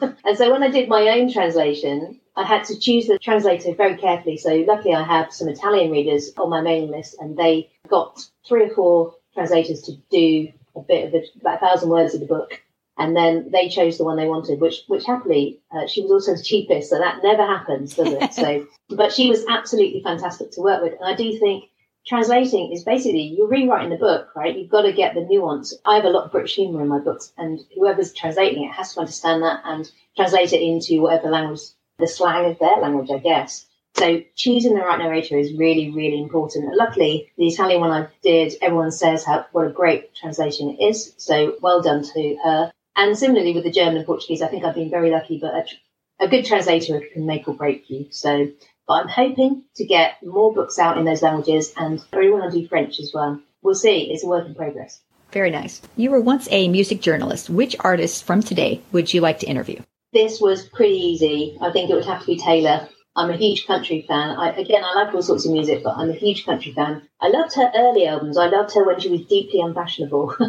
and 0.24 0.36
so 0.36 0.50
when 0.50 0.62
I 0.62 0.68
did 0.68 0.88
my 0.88 1.08
own 1.08 1.32
translation, 1.32 2.20
I 2.34 2.44
had 2.44 2.64
to 2.64 2.78
choose 2.78 3.06
the 3.06 3.18
translator 3.18 3.74
very 3.74 3.96
carefully. 3.96 4.38
So 4.38 4.54
luckily 4.66 4.94
I 4.94 5.02
have 5.02 5.32
some 5.32 5.48
Italian 5.48 5.90
readers 5.90 6.32
on 6.38 6.50
my 6.50 6.62
mailing 6.62 6.90
list 6.90 7.16
and 7.20 7.36
they 7.36 7.70
got 7.88 8.24
three 8.48 8.64
or 8.64 8.74
four 8.74 9.14
translators 9.34 9.82
to 9.82 9.96
do 10.10 10.52
a 10.74 10.80
bit 10.80 11.08
of 11.08 11.14
a, 11.14 11.22
about 11.40 11.56
a 11.56 11.60
thousand 11.60 11.90
words 11.90 12.14
of 12.14 12.20
the 12.20 12.26
book. 12.26 12.62
And 12.98 13.16
then 13.16 13.50
they 13.50 13.68
chose 13.68 13.98
the 13.98 14.04
one 14.04 14.16
they 14.16 14.28
wanted, 14.28 14.60
which, 14.60 14.82
which 14.86 15.06
happily, 15.06 15.60
uh, 15.70 15.86
she 15.86 16.02
was 16.02 16.10
also 16.10 16.36
the 16.36 16.42
cheapest. 16.42 16.90
So 16.90 16.98
that 16.98 17.22
never 17.22 17.44
happens, 17.44 17.94
does 17.94 18.12
it? 18.12 18.32
so, 18.34 18.66
but 18.90 19.12
she 19.12 19.28
was 19.28 19.44
absolutely 19.48 20.02
fantastic 20.02 20.52
to 20.52 20.60
work 20.60 20.82
with. 20.82 20.92
And 20.92 21.04
I 21.04 21.14
do 21.14 21.38
think 21.38 21.64
translating 22.06 22.72
is 22.72 22.84
basically 22.84 23.22
you're 23.22 23.48
rewriting 23.48 23.90
the 23.90 23.96
book, 23.96 24.28
right? 24.34 24.56
You've 24.56 24.70
got 24.70 24.82
to 24.82 24.92
get 24.92 25.14
the 25.14 25.22
nuance. 25.22 25.74
I 25.84 25.96
have 25.96 26.04
a 26.04 26.10
lot 26.10 26.24
of 26.24 26.32
British 26.32 26.56
humour 26.56 26.82
in 26.82 26.88
my 26.88 26.98
books, 26.98 27.32
and 27.36 27.60
whoever's 27.74 28.12
translating 28.12 28.64
it 28.64 28.72
has 28.72 28.94
to 28.94 29.00
understand 29.00 29.42
that 29.42 29.62
and 29.64 29.90
translate 30.16 30.52
it 30.52 30.62
into 30.62 31.02
whatever 31.02 31.30
language 31.30 31.60
the 31.98 32.08
slang 32.08 32.50
of 32.50 32.58
their 32.58 32.76
language, 32.78 33.10
I 33.10 33.18
guess. 33.18 33.66
So 33.96 34.22
choosing 34.34 34.74
the 34.74 34.80
right 34.80 34.98
narrator 34.98 35.36
is 35.38 35.54
really, 35.54 35.90
really 35.90 36.20
important. 36.20 36.74
Luckily, 36.74 37.30
the 37.36 37.46
Italian 37.46 37.80
one 37.80 37.90
I 37.90 38.08
did, 38.22 38.54
everyone 38.62 38.90
says 38.90 39.24
how 39.24 39.46
what 39.52 39.66
a 39.66 39.70
great 39.70 40.14
translation 40.14 40.70
it 40.70 40.82
is. 40.82 41.14
So 41.18 41.56
well 41.60 41.82
done 41.82 42.02
to 42.02 42.36
her. 42.42 42.72
And 42.96 43.16
similarly 43.16 43.54
with 43.54 43.64
the 43.64 43.70
German 43.70 43.98
and 43.98 44.06
Portuguese, 44.06 44.42
I 44.42 44.48
think 44.48 44.64
I've 44.64 44.74
been 44.74 44.90
very 44.90 45.10
lucky, 45.10 45.38
but 45.38 45.54
a, 45.54 46.24
a 46.24 46.28
good 46.28 46.44
translator 46.44 47.00
can 47.12 47.26
make 47.26 47.48
or 47.48 47.54
break 47.54 47.88
you. 47.88 48.06
So, 48.10 48.48
but 48.86 48.94
I'm 48.94 49.08
hoping 49.08 49.64
to 49.76 49.84
get 49.84 50.14
more 50.22 50.52
books 50.52 50.78
out 50.78 50.98
in 50.98 51.04
those 51.04 51.22
languages, 51.22 51.72
and 51.76 52.04
I 52.12 52.16
really 52.16 52.32
want 52.32 52.52
to 52.52 52.60
do 52.60 52.68
French 52.68 53.00
as 53.00 53.12
well. 53.14 53.40
We'll 53.62 53.74
see. 53.74 54.10
It's 54.12 54.24
a 54.24 54.26
work 54.26 54.46
in 54.46 54.54
progress. 54.54 55.00
Very 55.32 55.50
nice. 55.50 55.80
You 55.96 56.10
were 56.10 56.20
once 56.20 56.46
a 56.50 56.68
music 56.68 57.00
journalist. 57.00 57.48
Which 57.48 57.76
artists 57.80 58.20
from 58.20 58.42
today 58.42 58.82
would 58.92 59.12
you 59.14 59.20
like 59.20 59.38
to 59.40 59.46
interview? 59.46 59.80
This 60.12 60.40
was 60.40 60.68
pretty 60.68 60.94
easy. 60.96 61.56
I 61.60 61.72
think 61.72 61.90
it 61.90 61.94
would 61.94 62.04
have 62.04 62.20
to 62.20 62.26
be 62.26 62.36
Taylor. 62.36 62.88
I'm 63.16 63.30
a 63.30 63.36
huge 63.36 63.66
country 63.66 64.04
fan. 64.06 64.36
I, 64.36 64.50
again, 64.50 64.82
I 64.84 64.94
like 64.94 65.14
all 65.14 65.22
sorts 65.22 65.46
of 65.46 65.52
music, 65.52 65.82
but 65.84 65.96
I'm 65.96 66.10
a 66.10 66.14
huge 66.14 66.44
country 66.44 66.72
fan. 66.72 67.08
I 67.20 67.28
loved 67.28 67.54
her 67.54 67.70
early 67.74 68.06
albums. 68.06 68.36
I 68.36 68.46
loved 68.46 68.74
her 68.74 68.86
when 68.86 69.00
she 69.00 69.10
was 69.10 69.26
deeply 69.26 69.60
unfashionable. 69.60 70.34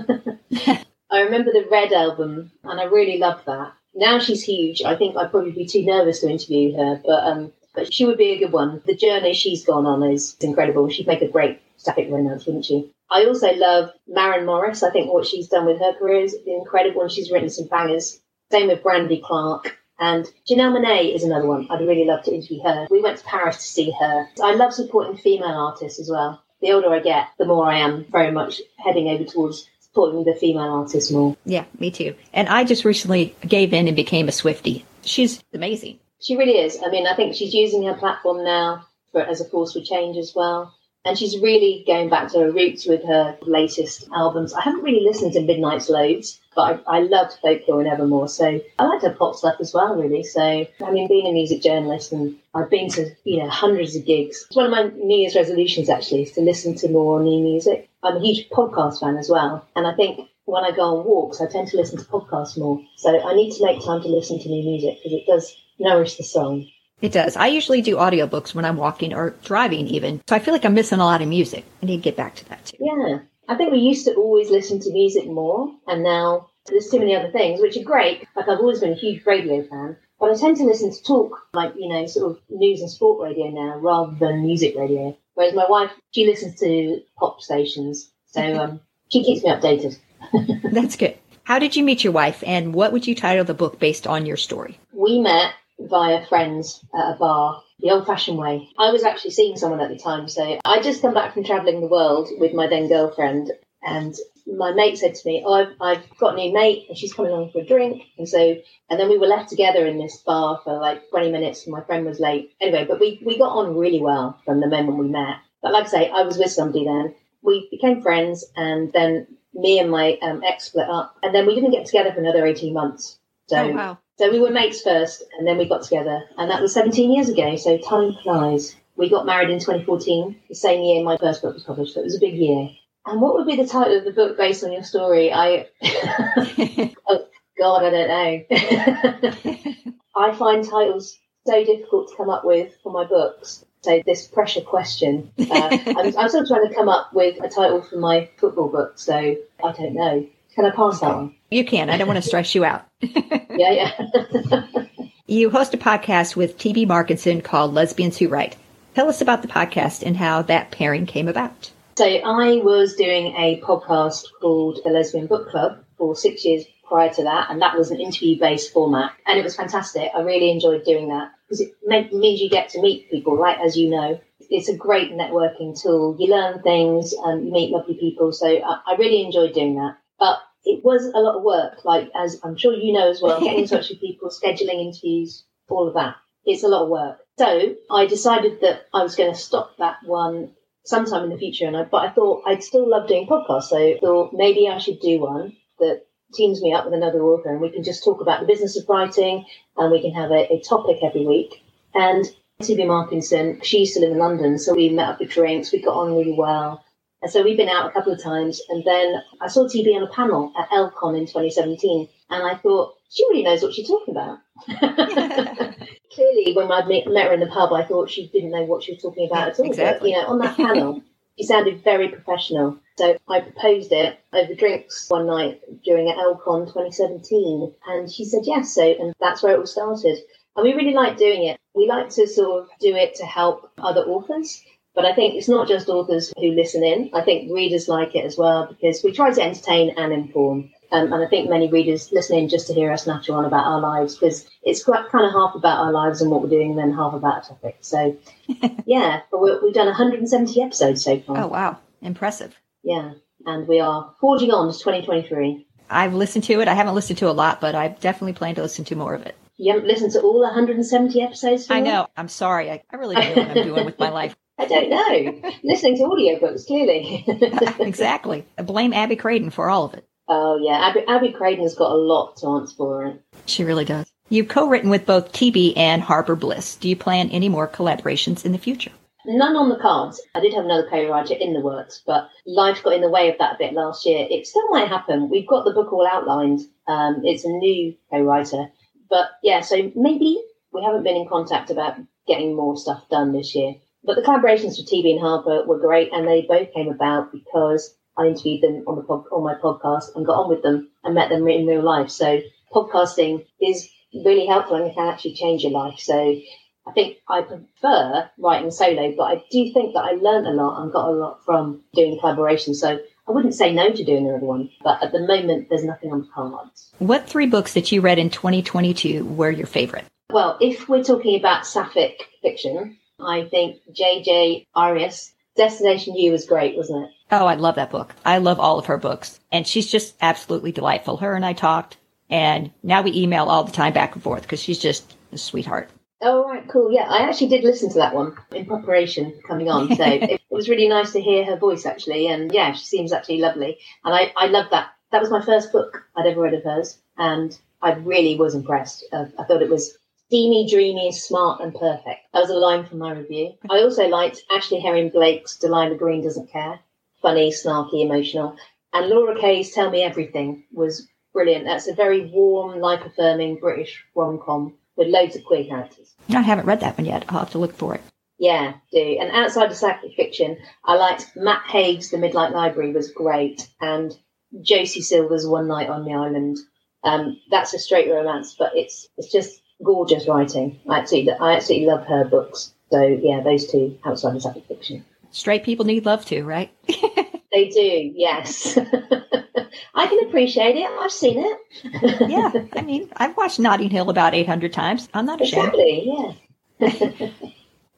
I 1.11 1.21
remember 1.21 1.51
the 1.51 1.67
Red 1.69 1.93
album, 1.93 2.51
and 2.63 2.79
I 2.79 2.85
really 2.85 3.19
loved 3.19 3.45
that. 3.45 3.73
Now 3.93 4.19
she's 4.19 4.43
huge. 4.43 4.81
I 4.81 4.95
think 4.95 5.15
I'd 5.15 5.31
probably 5.31 5.51
be 5.51 5.67
too 5.67 5.85
nervous 5.85 6.21
to 6.21 6.29
interview 6.29 6.75
her, 6.75 7.01
but 7.05 7.23
um, 7.23 7.53
but 7.73 7.93
she 7.93 8.05
would 8.05 8.17
be 8.17 8.31
a 8.31 8.39
good 8.39 8.51
one. 8.51 8.81
The 8.85 8.95
journey 8.95 9.33
she's 9.33 9.65
gone 9.65 9.85
on 9.85 10.03
is 10.03 10.35
incredible. 10.41 10.89
She'd 10.89 11.07
make 11.07 11.21
a 11.21 11.27
great 11.27 11.61
sapphic 11.77 12.09
romance, 12.09 12.45
wouldn't 12.45 12.65
she? 12.65 12.91
I 13.09 13.25
also 13.25 13.53
love 13.53 13.91
Maren 14.07 14.45
Morris. 14.45 14.83
I 14.83 14.89
think 14.89 15.11
what 15.11 15.27
she's 15.27 15.47
done 15.47 15.65
with 15.65 15.79
her 15.79 15.93
career 15.93 16.23
is 16.23 16.35
incredible, 16.45 17.01
and 17.01 17.11
she's 17.11 17.31
written 17.31 17.49
some 17.49 17.67
bangers. 17.67 18.19
Same 18.51 18.67
with 18.67 18.83
Brandy 18.83 19.21
Clark. 19.23 19.77
And 19.99 20.25
Janelle 20.49 20.75
Monáe 20.75 21.13
is 21.13 21.23
another 21.23 21.47
one. 21.47 21.67
I'd 21.69 21.81
really 21.81 22.05
love 22.05 22.23
to 22.23 22.33
interview 22.33 22.61
her. 22.63 22.87
We 22.89 23.01
went 23.01 23.19
to 23.19 23.23
Paris 23.23 23.57
to 23.57 23.63
see 23.63 23.91
her. 23.99 24.27
I 24.41 24.55
love 24.55 24.73
supporting 24.73 25.17
female 25.17 25.49
artists 25.49 25.99
as 25.99 26.09
well. 26.09 26.41
The 26.61 26.71
older 26.71 26.89
I 26.89 26.99
get, 26.99 27.27
the 27.37 27.45
more 27.45 27.65
I 27.65 27.79
am 27.79 28.05
very 28.11 28.31
much 28.31 28.61
heading 28.77 29.09
over 29.09 29.23
towards 29.25 29.69
supporting 29.81 30.23
the 30.23 30.33
female 30.33 30.73
artists 30.73 31.11
more. 31.11 31.37
Yeah, 31.45 31.65
me 31.77 31.91
too. 31.91 32.15
And 32.33 32.49
I 32.49 32.63
just 32.63 32.85
recently 32.85 33.35
gave 33.47 33.73
in 33.73 33.87
and 33.87 33.95
became 33.95 34.27
a 34.27 34.31
Swiftie. 34.31 34.83
She's 35.03 35.43
amazing. 35.53 35.99
She 36.23 36.37
really 36.37 36.57
is. 36.57 36.79
I 36.83 36.89
mean, 36.89 37.05
I 37.05 37.15
think 37.15 37.35
she's 37.35 37.53
using 37.53 37.83
her 37.83 37.93
platform 37.93 38.43
now 38.43 38.87
for, 39.11 39.21
as 39.21 39.41
a 39.41 39.45
force 39.45 39.73
for 39.73 39.81
change 39.81 40.17
as 40.17 40.33
well. 40.33 40.73
And 41.05 41.17
she's 41.17 41.37
really 41.37 41.83
going 41.85 42.09
back 42.09 42.31
to 42.31 42.39
her 42.39 42.51
roots 42.51 42.85
with 42.85 43.03
her 43.03 43.37
latest 43.41 44.07
albums. 44.15 44.53
I 44.53 44.61
haven't 44.61 44.83
really 44.83 45.05
listened 45.05 45.33
to 45.33 45.41
Midnights 45.41 45.89
loads, 45.89 46.39
but 46.55 46.81
I, 46.87 46.99
I 46.99 46.99
loved 47.01 47.39
Folklore 47.41 47.81
and 47.81 47.89
Evermore. 47.89 48.29
So 48.29 48.61
I 48.79 48.85
like 48.85 49.01
her 49.01 49.09
pop 49.09 49.35
stuff 49.35 49.55
as 49.59 49.73
well, 49.73 49.97
really. 49.97 50.23
So, 50.23 50.41
I 50.41 50.91
mean, 50.91 51.09
being 51.09 51.27
a 51.27 51.33
music 51.33 51.61
journalist 51.61 52.13
and 52.13 52.37
I've 52.53 52.69
been 52.69 52.89
to, 52.91 53.13
you 53.25 53.43
know, 53.43 53.49
hundreds 53.49 53.97
of 53.97 54.05
gigs. 54.05 54.45
It's 54.47 54.55
one 54.55 54.67
of 54.67 54.71
my 54.71 54.83
New 54.95 55.17
Year's 55.17 55.35
resolutions, 55.35 55.89
actually, 55.89 56.23
is 56.23 56.31
to 56.33 56.41
listen 56.41 56.75
to 56.75 56.87
more 56.87 57.21
new 57.21 57.43
music. 57.43 57.89
I'm 58.01 58.15
a 58.15 58.21
huge 58.21 58.47
podcast 58.49 59.01
fan 59.01 59.17
as 59.17 59.29
well. 59.29 59.67
And 59.75 59.85
I 59.85 59.93
think 59.95 60.29
when 60.45 60.63
I 60.63 60.71
go 60.71 60.99
on 60.99 61.05
walks, 61.05 61.41
I 61.41 61.47
tend 61.47 61.67
to 61.69 61.77
listen 61.77 61.97
to 61.97 62.05
podcasts 62.05 62.57
more. 62.57 62.81
So 62.95 63.09
I 63.09 63.33
need 63.33 63.51
to 63.55 63.65
make 63.65 63.83
time 63.83 64.01
to 64.03 64.07
listen 64.07 64.39
to 64.39 64.47
new 64.47 64.63
music 64.63 64.99
because 65.03 65.11
it 65.11 65.25
does 65.27 65.53
nourish 65.79 66.15
the 66.15 66.23
soul. 66.23 66.65
It 67.01 67.11
does. 67.11 67.35
I 67.35 67.47
usually 67.47 67.81
do 67.81 67.97
audiobooks 67.97 68.55
when 68.55 68.63
I'm 68.63 68.77
walking 68.77 69.13
or 69.13 69.31
driving 69.43 69.87
even. 69.87 70.21
So 70.27 70.35
I 70.35 70.39
feel 70.39 70.53
like 70.53 70.63
I'm 70.63 70.73
missing 70.73 70.99
a 70.99 71.05
lot 71.05 71.21
of 71.21 71.27
music. 71.27 71.65
I 71.81 71.85
need 71.85 71.97
to 71.97 72.01
get 72.01 72.15
back 72.15 72.35
to 72.35 72.49
that 72.49 72.65
too. 72.65 72.77
Yeah. 72.79 73.19
I 73.49 73.55
think 73.55 73.73
we 73.73 73.79
used 73.79 74.05
to 74.05 74.13
always 74.13 74.49
listen 74.49 74.79
to 74.79 74.93
music 74.93 75.27
more 75.27 75.75
and 75.85 76.01
now 76.01 76.47
there's 76.65 76.89
too 76.89 76.99
many 76.99 77.13
other 77.13 77.29
things, 77.29 77.59
which 77.59 77.75
are 77.75 77.83
great. 77.83 78.25
Like 78.35 78.47
I've 78.47 78.59
always 78.59 78.79
been 78.79 78.93
a 78.93 78.95
huge 78.95 79.25
radio 79.25 79.67
fan, 79.67 79.97
but 80.17 80.31
I 80.31 80.35
tend 80.35 80.55
to 80.57 80.63
listen 80.63 80.91
to 80.93 81.03
talk, 81.03 81.37
like, 81.53 81.73
you 81.75 81.89
know, 81.89 82.05
sort 82.05 82.31
of 82.31 82.41
news 82.49 82.79
and 82.79 82.89
sport 82.89 83.21
radio 83.21 83.49
now 83.49 83.79
rather 83.79 84.15
than 84.15 84.45
music 84.45 84.75
radio. 84.77 85.17
Whereas 85.33 85.53
my 85.53 85.65
wife, 85.67 85.91
she 86.11 86.25
listens 86.25 86.57
to 86.61 87.01
pop 87.17 87.41
stations. 87.41 88.09
So 88.27 88.41
um, 88.61 88.79
she 89.09 89.25
keeps 89.25 89.43
me 89.43 89.49
updated. 89.49 89.97
That's 90.71 90.95
good. 90.95 91.17
How 91.43 91.59
did 91.59 91.75
you 91.75 91.83
meet 91.83 92.05
your 92.05 92.13
wife 92.13 92.41
and 92.47 92.73
what 92.73 92.93
would 92.93 93.05
you 93.05 93.15
title 93.15 93.43
the 93.43 93.53
book 93.53 93.77
based 93.77 94.07
on 94.07 94.25
your 94.25 94.37
story? 94.37 94.79
We 94.93 95.19
met 95.19 95.53
via 95.89 96.25
friends 96.25 96.83
at 96.93 97.15
a 97.15 97.17
bar 97.17 97.63
the 97.79 97.91
old 97.91 98.05
fashioned 98.05 98.37
way. 98.37 98.69
I 98.77 98.91
was 98.91 99.03
actually 99.03 99.31
seeing 99.31 99.57
someone 99.57 99.81
at 99.81 99.89
the 99.89 99.99
time, 99.99 100.29
so 100.29 100.59
I 100.63 100.81
just 100.81 101.01
come 101.01 101.13
back 101.13 101.33
from 101.33 101.43
travelling 101.43 101.81
the 101.81 101.87
world 101.87 102.29
with 102.39 102.53
my 102.53 102.67
then 102.67 102.87
girlfriend, 102.87 103.51
and 103.81 104.15
my 104.47 104.71
mate 104.71 104.97
said 104.97 105.15
to 105.15 105.27
me, 105.27 105.43
"Oh, 105.45 105.53
I've, 105.53 105.73
I've 105.81 106.17
got 106.17 106.33
a 106.33 106.37
new 106.37 106.53
mate, 106.53 106.85
and 106.87 106.97
she's 106.97 107.13
coming 107.13 107.31
along 107.31 107.51
for 107.51 107.59
a 107.61 107.65
drink." 107.65 108.03
And 108.17 108.27
so, 108.27 108.55
and 108.89 108.99
then 108.99 109.09
we 109.09 109.17
were 109.17 109.27
left 109.27 109.49
together 109.49 109.85
in 109.85 109.97
this 109.97 110.17
bar 110.17 110.61
for 110.63 110.79
like 110.79 111.09
20 111.09 111.31
minutes, 111.31 111.65
and 111.65 111.73
my 111.73 111.81
friend 111.81 112.05
was 112.05 112.19
late. 112.19 112.53
Anyway, 112.61 112.85
but 112.87 112.99
we 112.99 113.21
we 113.25 113.37
got 113.37 113.57
on 113.57 113.75
really 113.75 114.01
well 114.01 114.39
from 114.45 114.61
the 114.61 114.67
moment 114.67 114.97
we 114.97 115.07
met. 115.07 115.37
But 115.61 115.73
like 115.73 115.85
I 115.85 115.89
say, 115.89 116.09
I 116.09 116.23
was 116.23 116.37
with 116.37 116.51
somebody 116.51 116.85
then. 116.85 117.15
We 117.41 117.67
became 117.69 118.01
friends, 118.01 118.45
and 118.55 118.93
then 118.93 119.27
me 119.53 119.79
and 119.79 119.91
my 119.91 120.17
um, 120.21 120.41
ex 120.45 120.65
split 120.65 120.89
up, 120.89 121.17
and 121.21 121.35
then 121.35 121.45
we 121.45 121.55
didn't 121.55 121.71
get 121.71 121.85
together 121.85 122.13
for 122.13 122.19
another 122.19 122.45
18 122.45 122.73
months. 122.73 123.17
So, 123.47 123.57
Oh, 123.57 123.69
wow. 123.71 123.97
So 124.17 124.31
we 124.31 124.39
were 124.39 124.51
mates 124.51 124.81
first, 124.81 125.23
and 125.37 125.47
then 125.47 125.57
we 125.57 125.67
got 125.67 125.83
together, 125.83 126.23
and 126.37 126.51
that 126.51 126.61
was 126.61 126.73
17 126.73 127.11
years 127.11 127.29
ago. 127.29 127.55
So 127.55 127.77
time 127.77 128.13
flies. 128.23 128.75
We 128.95 129.09
got 129.09 129.25
married 129.25 129.49
in 129.49 129.59
2014, 129.59 130.35
the 130.49 130.55
same 130.55 130.83
year 130.83 131.03
my 131.03 131.17
first 131.17 131.41
book 131.41 131.55
was 131.55 131.63
published. 131.63 131.95
So 131.95 132.01
it 132.01 132.05
was 132.05 132.15
a 132.15 132.19
big 132.19 132.35
year. 132.35 132.69
And 133.05 133.19
what 133.19 133.33
would 133.33 133.47
be 133.47 133.55
the 133.55 133.67
title 133.67 133.97
of 133.97 134.05
the 134.05 134.11
book 134.11 134.37
based 134.37 134.63
on 134.63 134.71
your 134.71 134.83
story? 134.83 135.33
I, 135.33 135.67
oh 137.07 137.25
God, 137.57 137.83
I 137.83 137.89
don't 137.89 138.07
know. 138.07 139.93
I 140.15 140.33
find 140.35 140.63
titles 140.63 141.17
so 141.45 141.65
difficult 141.65 142.09
to 142.09 142.15
come 142.15 142.29
up 142.29 142.45
with 142.45 142.73
for 142.83 142.91
my 142.91 143.05
books. 143.05 143.65
So 143.81 144.01
this 144.05 144.27
pressure 144.27 144.61
question, 144.61 145.31
uh, 145.37 145.77
I'm, 145.87 146.17
I'm 146.17 146.29
still 146.29 146.45
trying 146.45 146.69
to 146.69 146.73
come 146.73 146.87
up 146.87 147.13
with 147.13 147.43
a 147.43 147.49
title 147.49 147.81
for 147.81 147.97
my 147.97 148.29
football 148.37 148.69
book. 148.69 148.93
So 148.95 149.13
I 149.15 149.71
don't 149.73 149.93
know. 149.93 150.25
Can 150.55 150.65
I 150.65 150.71
pass 150.71 150.99
that 150.99 151.15
one? 151.15 151.35
you 151.49 151.65
can. 151.65 151.89
I 151.89 151.97
don't 151.97 152.07
want 152.07 152.21
to 152.21 152.27
stress 152.27 152.53
you 152.55 152.65
out. 152.65 152.85
Yeah, 153.55 153.71
yeah. 153.71 154.65
You 155.27 155.49
host 155.49 155.73
a 155.73 155.77
podcast 155.77 156.35
with 156.35 156.57
TB 156.57 156.85
Markinson 156.87 157.41
called 157.43 157.73
Lesbians 157.73 158.17
Who 158.17 158.27
Write. 158.27 158.57
Tell 158.93 159.07
us 159.07 159.21
about 159.21 159.41
the 159.41 159.47
podcast 159.47 160.03
and 160.03 160.17
how 160.17 160.41
that 160.43 160.71
pairing 160.71 161.05
came 161.05 161.27
about. 161.27 161.71
So 161.97 162.05
I 162.05 162.57
was 162.57 162.95
doing 162.95 163.27
a 163.37 163.61
podcast 163.61 164.25
called 164.41 164.79
the 164.83 164.89
Lesbian 164.89 165.27
Book 165.27 165.49
Club 165.49 165.83
for 165.97 166.15
six 166.15 166.43
years 166.43 166.65
prior 166.87 167.09
to 167.13 167.23
that, 167.23 167.49
and 167.49 167.61
that 167.61 167.77
was 167.77 167.89
an 167.89 168.01
interview-based 168.01 168.73
format, 168.73 169.13
and 169.25 169.39
it 169.39 169.43
was 169.43 169.55
fantastic. 169.55 170.11
I 170.13 170.21
really 170.21 170.51
enjoyed 170.51 170.83
doing 170.83 171.07
that 171.07 171.31
because 171.47 171.61
it 171.61 171.73
meant, 171.85 172.11
means 172.13 172.41
you 172.41 172.49
get 172.49 172.69
to 172.69 172.81
meet 172.81 173.09
people, 173.09 173.37
right? 173.37 173.57
As 173.63 173.77
you 173.77 173.89
know, 173.89 174.19
it's 174.49 174.69
a 174.69 174.75
great 174.75 175.11
networking 175.13 175.79
tool. 175.81 176.17
You 176.19 176.31
learn 176.31 176.61
things, 176.61 177.13
and 177.23 177.45
you 177.45 177.51
meet 177.53 177.71
lovely 177.71 177.95
people. 177.95 178.33
So 178.33 178.47
I, 178.47 178.79
I 178.85 178.95
really 178.97 179.21
enjoyed 179.23 179.53
doing 179.53 179.75
that, 179.75 179.97
but 180.23 180.39
it 180.63 180.85
was 180.85 181.03
a 181.03 181.19
lot 181.19 181.35
of 181.35 181.43
work. 181.43 181.83
Like 181.83 182.09
as 182.15 182.39
I'm 182.45 182.55
sure 182.55 182.73
you 182.73 182.93
know 182.93 183.09
as 183.09 183.21
well, 183.21 183.41
getting 183.41 183.63
in 183.63 183.67
touch 183.67 183.89
with 183.89 183.99
people, 183.99 184.29
scheduling 184.29 184.79
interviews, 184.87 185.43
all 185.69 185.89
of 185.89 185.95
that. 185.95 186.15
It's 186.45 186.63
a 186.63 186.69
lot 186.69 186.83
of 186.83 186.89
work. 186.89 187.17
So 187.37 187.75
I 187.91 188.05
decided 188.05 188.61
that 188.61 188.83
I 188.93 189.03
was 189.03 189.17
going 189.17 189.33
to 189.33 189.37
stop 189.37 189.75
that 189.79 189.97
one 190.05 190.51
sometime 190.85 191.25
in 191.25 191.29
the 191.29 191.37
future. 191.37 191.67
And 191.67 191.75
I, 191.75 191.83
but 191.83 192.07
I 192.07 192.09
thought 192.13 192.43
I'd 192.47 192.63
still 192.63 192.89
love 192.89 193.09
doing 193.09 193.27
podcasts, 193.27 193.63
so 193.65 193.77
I 193.77 193.97
thought 193.99 194.31
maybe 194.33 194.69
I 194.69 194.77
should 194.77 195.01
do 195.01 195.19
one 195.19 195.57
that 195.79 196.03
teams 196.33 196.61
me 196.61 196.73
up 196.73 196.85
with 196.85 196.93
another 196.93 197.21
author, 197.21 197.51
and 197.51 197.59
we 197.61 197.69
can 197.71 197.83
just 197.83 198.05
talk 198.05 198.21
about 198.21 198.39
the 198.39 198.47
business 198.47 198.77
of 198.77 198.87
writing, 198.87 199.45
and 199.75 199.91
we 199.91 200.01
can 200.01 200.13
have 200.13 200.31
a, 200.31 200.53
a 200.53 200.61
topic 200.61 200.99
every 201.03 201.25
week. 201.25 201.61
And 201.93 202.25
T.B. 202.61 202.83
Markinson, 202.83 203.61
she 203.63 203.79
used 203.79 203.95
to 203.95 203.99
live 203.99 204.11
in 204.13 204.19
London, 204.19 204.57
so 204.57 204.73
we 204.73 204.89
met 204.89 205.09
up 205.09 205.17
for 205.17 205.25
drinks. 205.25 205.73
We 205.73 205.81
got 205.81 205.97
on 205.97 206.15
really 206.15 206.35
well. 206.37 206.85
And 207.23 207.31
so 207.31 207.41
we've 207.41 207.55
been 207.55 207.69
out 207.69 207.89
a 207.89 207.91
couple 207.91 208.11
of 208.11 208.21
times. 208.21 208.61
And 208.69 208.83
then 208.83 209.23
I 209.39 209.47
saw 209.47 209.63
TB 209.63 209.95
on 209.95 210.03
a 210.03 210.07
panel 210.07 210.51
at 210.59 210.69
Elcon 210.69 211.17
in 211.17 211.25
2017. 211.25 212.09
And 212.29 212.45
I 212.45 212.55
thought, 212.55 212.95
she 213.09 213.23
really 213.29 213.43
knows 213.43 213.63
what 213.63 213.73
she's 213.73 213.87
talking 213.87 214.13
about. 214.13 214.39
Clearly, 216.13 216.53
when 216.53 216.69
I 216.69 216.85
met 216.85 217.27
her 217.27 217.33
in 217.33 217.39
the 217.39 217.47
pub, 217.47 217.71
I 217.71 217.85
thought 217.85 218.09
she 218.09 218.27
didn't 218.27 218.51
know 218.51 218.63
what 218.63 218.83
she 218.83 218.91
was 218.91 219.01
talking 219.01 219.25
about 219.25 219.47
at 219.47 219.59
all. 219.59 219.65
Exactly. 219.65 220.11
But, 220.11 220.17
you 220.17 220.21
know, 220.21 220.27
on 220.27 220.39
that 220.39 220.57
panel, 220.57 221.01
she 221.37 221.45
sounded 221.45 221.81
very 221.81 222.09
professional. 222.09 222.77
So 222.97 223.17
I 223.29 223.39
proposed 223.39 223.93
it 223.93 224.19
over 224.33 224.53
drinks 224.53 225.09
one 225.09 225.25
night 225.25 225.61
during 225.85 226.07
Elcon 226.07 226.65
2017. 226.65 227.73
And 227.87 228.11
she 228.11 228.25
said 228.25 228.41
yes. 228.43 228.75
So, 228.75 228.83
and 228.83 229.13
that's 229.21 229.41
where 229.41 229.53
it 229.53 229.59
all 229.59 229.65
started. 229.65 230.17
And 230.57 230.65
we 230.65 230.73
really 230.73 230.93
like 230.93 231.17
doing 231.17 231.45
it. 231.45 231.57
We 231.73 231.87
like 231.87 232.09
to 232.09 232.27
sort 232.27 232.63
of 232.63 232.69
do 232.81 232.95
it 232.95 233.15
to 233.15 233.25
help 233.25 233.71
other 233.77 234.01
authors. 234.01 234.61
But 234.95 235.05
I 235.05 235.13
think 235.13 235.35
it's 235.35 235.49
not 235.49 235.67
just 235.67 235.89
authors 235.89 236.31
who 236.37 236.51
listen 236.51 236.83
in. 236.83 237.09
I 237.13 237.21
think 237.21 237.51
readers 237.51 237.87
like 237.87 238.15
it 238.15 238.25
as 238.25 238.37
well 238.37 238.67
because 238.67 239.03
we 239.03 239.11
try 239.11 239.31
to 239.31 239.41
entertain 239.41 239.95
and 239.97 240.13
inform. 240.13 240.71
Um, 240.91 241.11
and 241.11 241.23
I 241.23 241.27
think 241.27 241.49
many 241.49 241.69
readers 241.69 242.11
listen 242.11 242.37
in 242.37 242.49
just 242.49 242.67
to 242.67 242.73
hear 242.75 242.91
us 242.91 243.07
natter 243.07 243.33
on 243.33 243.45
about 243.45 243.65
our 243.65 243.79
lives 243.79 244.15
because 244.15 244.45
it's 244.61 244.83
quite 244.83 245.09
kind 245.09 245.25
of 245.25 245.31
half 245.31 245.55
about 245.55 245.79
our 245.79 245.91
lives 245.91 246.21
and 246.21 246.29
what 246.29 246.43
we're 246.43 246.49
doing 246.49 246.71
and 246.71 246.79
then 246.79 246.93
half 246.93 247.13
about 247.15 247.43
a 247.43 247.49
topic. 247.49 247.77
So, 247.81 248.15
yeah, 248.85 249.21
but 249.31 249.41
we're, 249.41 249.63
we've 249.63 249.73
done 249.73 249.87
170 249.87 250.61
episodes 250.61 251.03
so 251.03 251.19
far. 251.19 251.39
Oh, 251.39 251.47
wow. 251.47 251.79
Impressive. 252.01 252.55
Yeah, 252.83 253.13
and 253.47 253.67
we 253.67 253.79
are 253.79 254.13
forging 254.21 254.51
on 254.51 254.71
to 254.71 254.77
2023. 254.77 255.65
I've 255.89 256.13
listened 256.13 256.43
to 256.45 256.61
it. 256.61 256.67
I 256.67 256.75
haven't 256.75 256.93
listened 256.93 257.17
to 257.19 257.29
a 257.29 257.33
lot, 257.33 257.59
but 257.59 257.73
I 257.73 257.87
definitely 257.87 258.33
plan 258.33 258.53
to 258.55 258.61
listen 258.61 258.85
to 258.85 258.95
more 258.95 259.15
of 259.15 259.23
it. 259.23 259.35
You 259.57 259.73
haven't 259.73 259.87
listened 259.87 260.11
to 260.11 260.21
all 260.21 260.41
170 260.41 261.21
episodes? 261.21 261.71
I 261.71 261.79
know. 261.79 262.07
I'm 262.15 262.27
sorry. 262.27 262.69
I, 262.69 262.83
I 262.91 262.97
really 262.97 263.15
don't 263.15 263.35
know 263.35 263.41
what 263.41 263.57
I'm 263.57 263.63
doing 263.63 263.85
with 263.85 263.99
my 263.99 264.09
life. 264.09 264.35
I 264.63 264.67
don't 264.67 264.89
know. 264.89 265.51
Listening 265.63 265.97
to 265.97 266.03
audiobooks, 266.03 266.65
clearly. 266.65 267.25
exactly. 267.79 268.45
I 268.57 268.61
blame 268.61 268.93
Abby 268.93 269.15
Craden 269.15 269.49
for 269.49 269.69
all 269.69 269.85
of 269.85 269.93
it. 269.93 270.07
oh, 270.27 270.59
yeah. 270.61 270.89
Abby, 270.89 271.03
Abby 271.07 271.31
Craden's 271.31 271.75
got 271.75 271.91
a 271.91 271.95
lot 271.95 272.37
to 272.37 272.47
answer 272.47 272.75
for. 272.75 273.03
Her. 273.03 273.19
She 273.45 273.63
really 273.63 273.85
does. 273.85 274.11
You've 274.29 274.47
co-written 274.47 274.89
with 274.89 275.05
both 275.05 275.31
TB 275.31 275.77
and 275.77 276.01
Harper 276.01 276.35
Bliss. 276.35 276.75
Do 276.77 276.89
you 276.89 276.95
plan 276.95 277.29
any 277.29 277.49
more 277.49 277.67
collaborations 277.67 278.45
in 278.45 278.51
the 278.51 278.57
future? 278.57 278.91
None 279.25 279.55
on 279.55 279.69
the 279.69 279.77
cards. 279.77 280.21
I 280.35 280.39
did 280.39 280.53
have 280.53 280.65
another 280.65 280.87
co-writer 280.89 281.35
in 281.35 281.53
the 281.53 281.61
works, 281.61 282.01
but 282.05 282.29
life 282.45 282.83
got 282.83 282.93
in 282.93 283.01
the 283.01 283.09
way 283.09 283.29
of 283.29 283.37
that 283.37 283.55
a 283.55 283.57
bit 283.57 283.73
last 283.73 284.05
year. 284.05 284.27
It 284.29 284.47
still 284.47 284.67
might 284.69 284.89
happen. 284.89 285.29
We've 285.29 285.47
got 285.47 285.63
the 285.63 285.71
book 285.71 285.93
all 285.93 286.07
outlined. 286.07 286.61
Um, 286.87 287.21
it's 287.23 287.45
a 287.45 287.49
new 287.49 287.95
co-writer, 288.11 288.67
but 289.09 289.29
yeah. 289.41 289.61
So 289.61 289.91
maybe 289.95 290.41
we 290.73 290.83
haven't 290.83 291.03
been 291.03 291.15
in 291.15 291.29
contact 291.29 291.69
about 291.69 291.95
getting 292.27 292.55
more 292.55 292.75
stuff 292.75 293.07
done 293.09 293.31
this 293.31 293.55
year. 293.55 293.75
But 294.03 294.15
the 294.15 294.21
collaborations 294.21 294.77
with 294.77 294.89
TB 294.91 295.11
and 295.11 295.19
Harper 295.19 295.65
were 295.65 295.79
great, 295.79 296.11
and 296.11 296.27
they 296.27 296.41
both 296.41 296.73
came 296.73 296.89
about 296.89 297.31
because 297.31 297.95
I 298.17 298.27
interviewed 298.27 298.61
them 298.61 298.83
on 298.85 298.95
the 298.97 299.03
pod, 299.03 299.25
on 299.31 299.43
my 299.43 299.55
podcast 299.55 300.15
and 300.15 300.25
got 300.25 300.43
on 300.43 300.49
with 300.49 300.61
them 300.61 300.89
and 301.03 301.15
met 301.15 301.29
them 301.29 301.47
in 301.47 301.65
real 301.65 301.81
life. 301.81 302.09
So 302.09 302.41
podcasting 302.71 303.45
is 303.61 303.89
really 304.13 304.45
helpful 304.45 304.75
and 304.75 304.87
it 304.87 304.95
can 304.95 305.07
actually 305.07 305.33
change 305.33 305.63
your 305.63 305.71
life. 305.71 305.99
So 305.99 306.39
I 306.85 306.91
think 306.91 307.17
I 307.27 307.41
prefer 307.41 308.29
writing 308.37 308.71
solo, 308.71 309.13
but 309.15 309.23
I 309.23 309.43
do 309.49 309.71
think 309.73 309.93
that 309.93 310.03
I 310.03 310.11
learned 310.11 310.47
a 310.47 310.51
lot 310.51 310.81
and 310.81 310.91
got 310.91 311.07
a 311.07 311.11
lot 311.11 311.43
from 311.45 311.81
doing 311.93 312.11
the 312.11 312.19
collaboration. 312.19 312.75
So 312.75 312.99
I 313.27 313.31
wouldn't 313.31 313.55
say 313.55 313.73
no 313.73 313.89
to 313.89 314.03
doing 314.03 314.27
another 314.27 314.45
one, 314.45 314.69
but 314.83 315.01
at 315.01 315.11
the 315.11 315.21
moment, 315.21 315.69
there's 315.69 315.85
nothing 315.85 316.11
on 316.11 316.21
the 316.21 316.27
cards. 316.27 316.91
What 316.99 317.27
three 317.27 317.47
books 317.47 317.73
that 317.73 317.91
you 317.91 318.01
read 318.01 318.19
in 318.19 318.29
2022 318.29 319.25
were 319.25 319.49
your 319.49 319.65
favorite? 319.65 320.05
Well, 320.29 320.57
if 320.59 320.89
we're 320.89 321.03
talking 321.03 321.39
about 321.39 321.65
sapphic 321.65 322.27
fiction, 322.41 322.97
I 323.19 323.45
think 323.45 323.81
J.J. 323.91 324.67
Arias, 324.75 325.33
Destination 325.55 326.15
You 326.15 326.31
was 326.31 326.45
great, 326.45 326.75
wasn't 326.75 327.05
it? 327.05 327.11
Oh, 327.31 327.45
I 327.45 327.55
love 327.55 327.75
that 327.75 327.91
book. 327.91 328.13
I 328.25 328.39
love 328.39 328.59
all 328.59 328.79
of 328.79 328.87
her 328.87 328.97
books. 328.97 329.39
And 329.51 329.67
she's 329.67 329.89
just 329.89 330.15
absolutely 330.21 330.71
delightful. 330.71 331.17
Her 331.17 331.35
and 331.35 331.45
I 331.45 331.53
talked, 331.53 331.97
and 332.29 332.71
now 332.81 333.01
we 333.01 333.13
email 333.13 333.45
all 333.45 333.63
the 333.63 333.71
time 333.71 333.93
back 333.93 334.13
and 334.13 334.23
forth 334.23 334.43
because 334.43 334.61
she's 334.61 334.79
just 334.79 335.15
a 335.31 335.37
sweetheart. 335.37 335.89
Oh, 336.21 336.45
right, 336.45 336.67
cool. 336.69 336.91
Yeah, 336.91 337.03
I 337.09 337.27
actually 337.27 337.49
did 337.49 337.63
listen 337.63 337.89
to 337.89 337.99
that 337.99 338.15
one 338.15 338.37
in 338.51 338.65
preparation 338.65 339.39
coming 339.45 339.69
on. 339.69 339.93
So 339.95 340.03
it, 340.07 340.41
was 340.49 340.69
really 340.69 340.87
nice 340.87 341.11
to 341.13 341.21
hear 341.21 341.43
her 341.45 341.57
voice, 341.57 341.85
actually. 341.85 342.27
And 342.27 342.51
yeah, 342.53 342.73
she 342.73 342.85
seems 342.85 343.11
actually 343.11 343.39
lovely. 343.39 343.79
And 344.05 344.13
I, 344.13 344.31
I 344.37 344.45
love 344.47 344.67
that. 344.71 344.89
That 345.11 345.21
was 345.21 345.31
my 345.31 345.43
first 345.43 345.71
book 345.71 346.03
I'd 346.15 346.27
ever 346.27 346.41
read 346.41 346.53
of 346.53 346.63
hers. 346.63 346.97
And 347.17 347.57
I 347.81 347.93
really 347.93 348.37
was 348.37 348.55
impressed. 348.55 349.03
Uh, 349.11 349.25
I 349.37 349.43
thought 349.43 349.61
it 349.61 349.69
was 349.69 349.97
steamy, 350.27 350.67
dreamy, 350.69 351.11
smart, 351.11 351.61
and 351.61 351.73
perfect. 351.73 352.21
That 352.33 352.41
was 352.41 352.49
a 352.49 352.55
line 352.55 352.85
from 352.85 352.99
my 352.99 353.13
review. 353.13 353.53
I 353.69 353.81
also 353.81 354.07
liked 354.07 354.43
Ashley 354.51 354.79
Herring 354.79 355.09
Blake's 355.09 355.57
Delilah 355.57 355.95
Green 355.95 356.23
Doesn't 356.23 356.51
Care. 356.51 356.79
Funny, 357.21 357.51
snarky, 357.51 358.03
emotional. 358.03 358.57
And 358.93 359.07
Laura 359.07 359.39
Kay's 359.39 359.73
Tell 359.73 359.89
Me 359.89 360.03
Everything 360.03 360.65
was 360.71 361.07
brilliant. 361.33 361.65
That's 361.65 361.87
a 361.87 361.93
very 361.93 362.29
warm, 362.31 362.79
life 362.79 363.05
affirming 363.05 363.59
British 363.59 364.03
rom 364.15 364.39
com 364.43 364.75
with 364.95 365.07
loads 365.07 365.35
of 365.35 365.43
queer 365.43 365.65
characters. 365.65 366.13
I 366.29 366.41
haven't 366.41 366.65
read 366.65 366.81
that 366.81 366.97
one 366.97 367.05
yet. 367.05 367.25
I'll 367.29 367.39
have 367.39 367.51
to 367.51 367.57
look 367.57 367.75
for 367.75 367.95
it. 367.95 368.01
Yeah, 368.37 368.73
do. 368.91 369.17
And 369.19 369.31
outside 369.31 369.71
of 369.71 369.77
sapphic 369.77 370.15
fiction, 370.15 370.57
I 370.83 370.95
liked 370.95 371.35
Matt 371.35 371.63
Haig's 371.67 372.11
The 372.11 372.17
Midnight 372.17 372.51
Library 372.51 372.91
was 372.91 373.11
great, 373.11 373.67
and 373.79 374.15
Josie 374.61 375.01
Silver's 375.01 375.47
One 375.47 375.67
Night 375.67 375.89
on 375.89 376.05
the 376.05 376.13
Island. 376.13 376.57
Um, 377.03 377.39
that's 377.49 377.73
a 377.73 377.79
straight 377.79 378.11
romance, 378.11 378.55
but 378.57 378.73
it's 378.75 379.07
it's 379.17 379.31
just 379.31 379.61
gorgeous 379.83 380.27
writing. 380.27 380.79
I 380.89 380.99
absolutely, 380.99 381.33
I 381.33 381.55
absolutely 381.55 381.87
love 381.87 382.05
her 382.07 382.25
books. 382.25 382.73
So 382.91 383.01
yeah, 383.01 383.41
those 383.41 383.67
two 383.71 383.97
outside 384.05 384.35
of 384.35 384.41
sapphic 384.41 384.67
fiction. 384.67 385.05
Straight 385.31 385.63
people 385.63 385.85
need 385.85 386.05
love 386.05 386.25
too, 386.25 386.43
right? 386.43 386.71
They 387.53 387.69
do, 387.69 388.11
yes. 388.15 388.77
I 389.95 390.07
can 390.07 390.27
appreciate 390.27 390.75
it. 390.75 390.89
I've 390.89 391.11
seen 391.11 391.37
it. 391.37 391.59
yeah. 392.29 392.51
I 392.73 392.81
mean, 392.81 393.11
I've 393.15 393.37
watched 393.37 393.59
Notting 393.59 393.91
Hill 393.91 394.09
about 394.09 394.33
800 394.33 394.73
times. 394.73 395.07
I'm 395.13 395.27
not 395.27 395.39
ashamed. 395.39 395.67
exactly. 395.67 396.35
Yeah. 396.79 397.29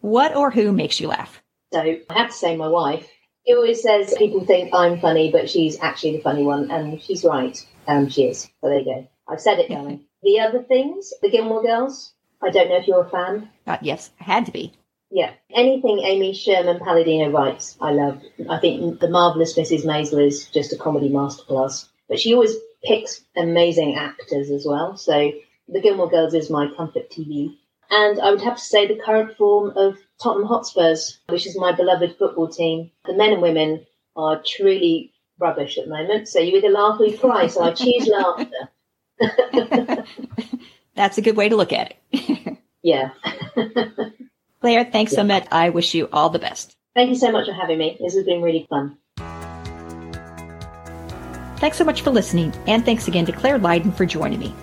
What 0.01 0.35
or 0.35 0.51
who 0.51 0.71
makes 0.73 0.99
you 0.99 1.07
laugh? 1.07 1.41
So 1.73 1.79
I 1.79 2.01
have 2.09 2.27
to 2.27 2.33
say, 2.33 2.55
my 2.57 2.67
wife. 2.67 3.09
She 3.47 3.53
always 3.53 3.81
says 3.81 4.13
people 4.17 4.45
think 4.45 4.71
I'm 4.73 4.99
funny, 4.99 5.31
but 5.31 5.49
she's 5.49 5.79
actually 5.79 6.17
the 6.17 6.21
funny 6.21 6.43
one, 6.43 6.69
and 6.69 7.01
she's 7.01 7.23
right. 7.23 7.57
Um, 7.87 8.09
she 8.09 8.25
is. 8.25 8.43
So 8.43 8.69
there 8.69 8.79
you 8.79 8.85
go. 8.85 9.07
I've 9.27 9.41
said 9.41 9.59
it, 9.59 9.69
darling. 9.69 10.05
The 10.25 10.39
other 10.39 10.61
things, 10.63 11.13
the 11.21 11.29
Gilmore 11.29 11.63
Girls. 11.63 12.11
I 12.41 12.49
don't 12.49 12.69
know 12.69 12.77
if 12.77 12.87
you're 12.87 13.05
a 13.05 13.09
fan. 13.09 13.49
Uh, 13.65 13.77
yes, 13.81 14.11
I 14.19 14.23
had 14.25 14.45
to 14.47 14.51
be. 14.51 14.73
Yeah, 15.11 15.31
anything 15.51 15.99
Amy 15.99 16.33
Sherman 16.33 16.79
Palladino 16.79 17.29
writes, 17.29 17.77
I 17.79 17.91
love. 17.91 18.21
I 18.49 18.59
think 18.59 18.99
The 18.99 19.09
Marvelous 19.09 19.57
Mrs. 19.57 19.85
Maisel 19.85 20.25
is 20.25 20.47
just 20.49 20.73
a 20.73 20.77
comedy 20.77 21.09
masterclass. 21.09 21.87
But 22.09 22.19
she 22.19 22.33
always 22.33 22.55
picks 22.83 23.21
amazing 23.37 23.95
actors 23.95 24.49
as 24.49 24.65
well. 24.67 24.97
So 24.97 25.31
The 25.69 25.79
Gilmore 25.79 26.09
Girls 26.09 26.33
is 26.33 26.49
my 26.49 26.67
comfort 26.75 27.09
TV. 27.09 27.55
And 27.89 28.19
I 28.19 28.31
would 28.31 28.41
have 28.41 28.57
to 28.57 28.63
say 28.63 28.87
the 28.87 29.01
current 29.01 29.37
form 29.37 29.73
of 29.77 29.97
Tottenham 30.21 30.47
Hotspurs, 30.47 31.19
which 31.29 31.45
is 31.45 31.57
my 31.57 31.71
beloved 31.71 32.17
football 32.17 32.47
team. 32.47 32.91
The 33.05 33.13
men 33.13 33.31
and 33.31 33.41
women 33.41 33.85
are 34.15 34.41
truly 34.43 35.13
rubbish 35.39 35.77
at 35.77 35.85
the 35.85 35.91
moment. 35.91 36.27
So 36.27 36.39
you 36.39 36.57
either 36.57 36.69
laugh 36.69 36.99
or 36.99 37.05
you 37.05 37.17
cry. 37.17 37.47
So 37.47 37.61
I 37.61 37.73
choose 37.73 38.07
laughter. 38.07 38.69
That's 40.95 41.17
a 41.17 41.21
good 41.21 41.35
way 41.35 41.49
to 41.49 41.55
look 41.55 41.73
at 41.73 41.95
it. 42.11 42.57
yeah. 42.83 43.09
Clare, 44.61 44.85
thanks 44.85 45.11
yeah. 45.11 45.17
so 45.17 45.23
much. 45.23 45.45
I 45.51 45.69
wish 45.69 45.93
you 45.93 46.07
all 46.11 46.29
the 46.29 46.39
best. 46.39 46.75
Thank 46.95 47.09
you 47.09 47.15
so 47.15 47.31
much 47.31 47.47
for 47.47 47.53
having 47.53 47.77
me. 47.77 47.97
This 47.99 48.15
has 48.15 48.23
been 48.23 48.41
really 48.41 48.65
fun. 48.69 48.97
Thanks 51.57 51.77
so 51.77 51.83
much 51.83 52.01
for 52.01 52.11
listening, 52.11 52.53
and 52.67 52.85
thanks 52.85 53.07
again 53.07 53.25
to 53.25 53.31
Clare 53.31 53.57
Lydon 53.57 53.91
for 53.91 54.05
joining 54.05 54.39
me. 54.39 54.53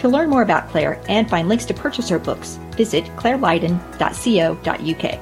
To 0.00 0.08
learn 0.08 0.30
more 0.30 0.42
about 0.42 0.68
Clare 0.68 1.00
and 1.08 1.28
find 1.28 1.48
links 1.48 1.64
to 1.66 1.74
purchase 1.74 2.08
her 2.08 2.18
books, 2.18 2.58
visit 2.76 3.04
clarelydon.co.uk. 3.16 5.20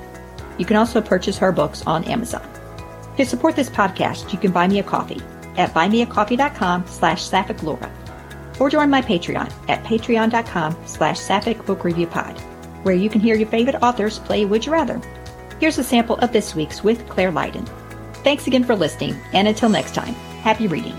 You 0.59 0.65
can 0.65 0.77
also 0.77 1.01
purchase 1.01 1.39
her 1.39 1.53
books 1.53 1.83
on 1.87 2.05
Amazon. 2.05 2.49
To 3.17 3.25
support 3.25 3.57
this 3.57 3.71
podcast, 3.71 4.33
you 4.33 4.39
can 4.39 4.53
buy 4.53 4.69
me 4.69 4.81
a 4.81 4.83
coffee 4.83 5.21
at 5.57 5.73
buymeacoffee.com 5.73 6.87
slash 6.87 7.23
sapphiclaura 7.23 7.91
or 8.61 8.71
join 8.71 8.91
my 8.91 9.03
Patreon 9.03 9.53
at 9.69 9.85
patreon.com 9.85 10.77
slash 10.87 11.19
sapphic 11.19 11.65
book 11.67 11.85
review 11.85 12.07
pod, 12.07 12.39
where 12.85 12.95
you 12.95 13.09
can 13.09 13.21
hear 13.21 13.37
your 13.37 13.49
favorite 13.49 13.83
authors 13.83 14.19
play 14.21 14.45
Would 14.45 14.67
You 14.67 14.73
Rather. 14.73 15.01
Here's 15.61 15.79
a 15.79 15.85
sample 15.85 16.17
of 16.17 16.33
this 16.33 16.55
week's 16.55 16.83
with 16.85 17.09
Clare 17.09 17.31
Lydon. 17.31 17.67
Thanks 18.25 18.47
again 18.47 18.65
for 18.65 18.75
listening, 18.75 19.17
and 19.33 19.47
until 19.49 19.69
next 19.69 19.95
time, 19.95 20.15
happy 20.43 20.67
reading. 20.67 20.97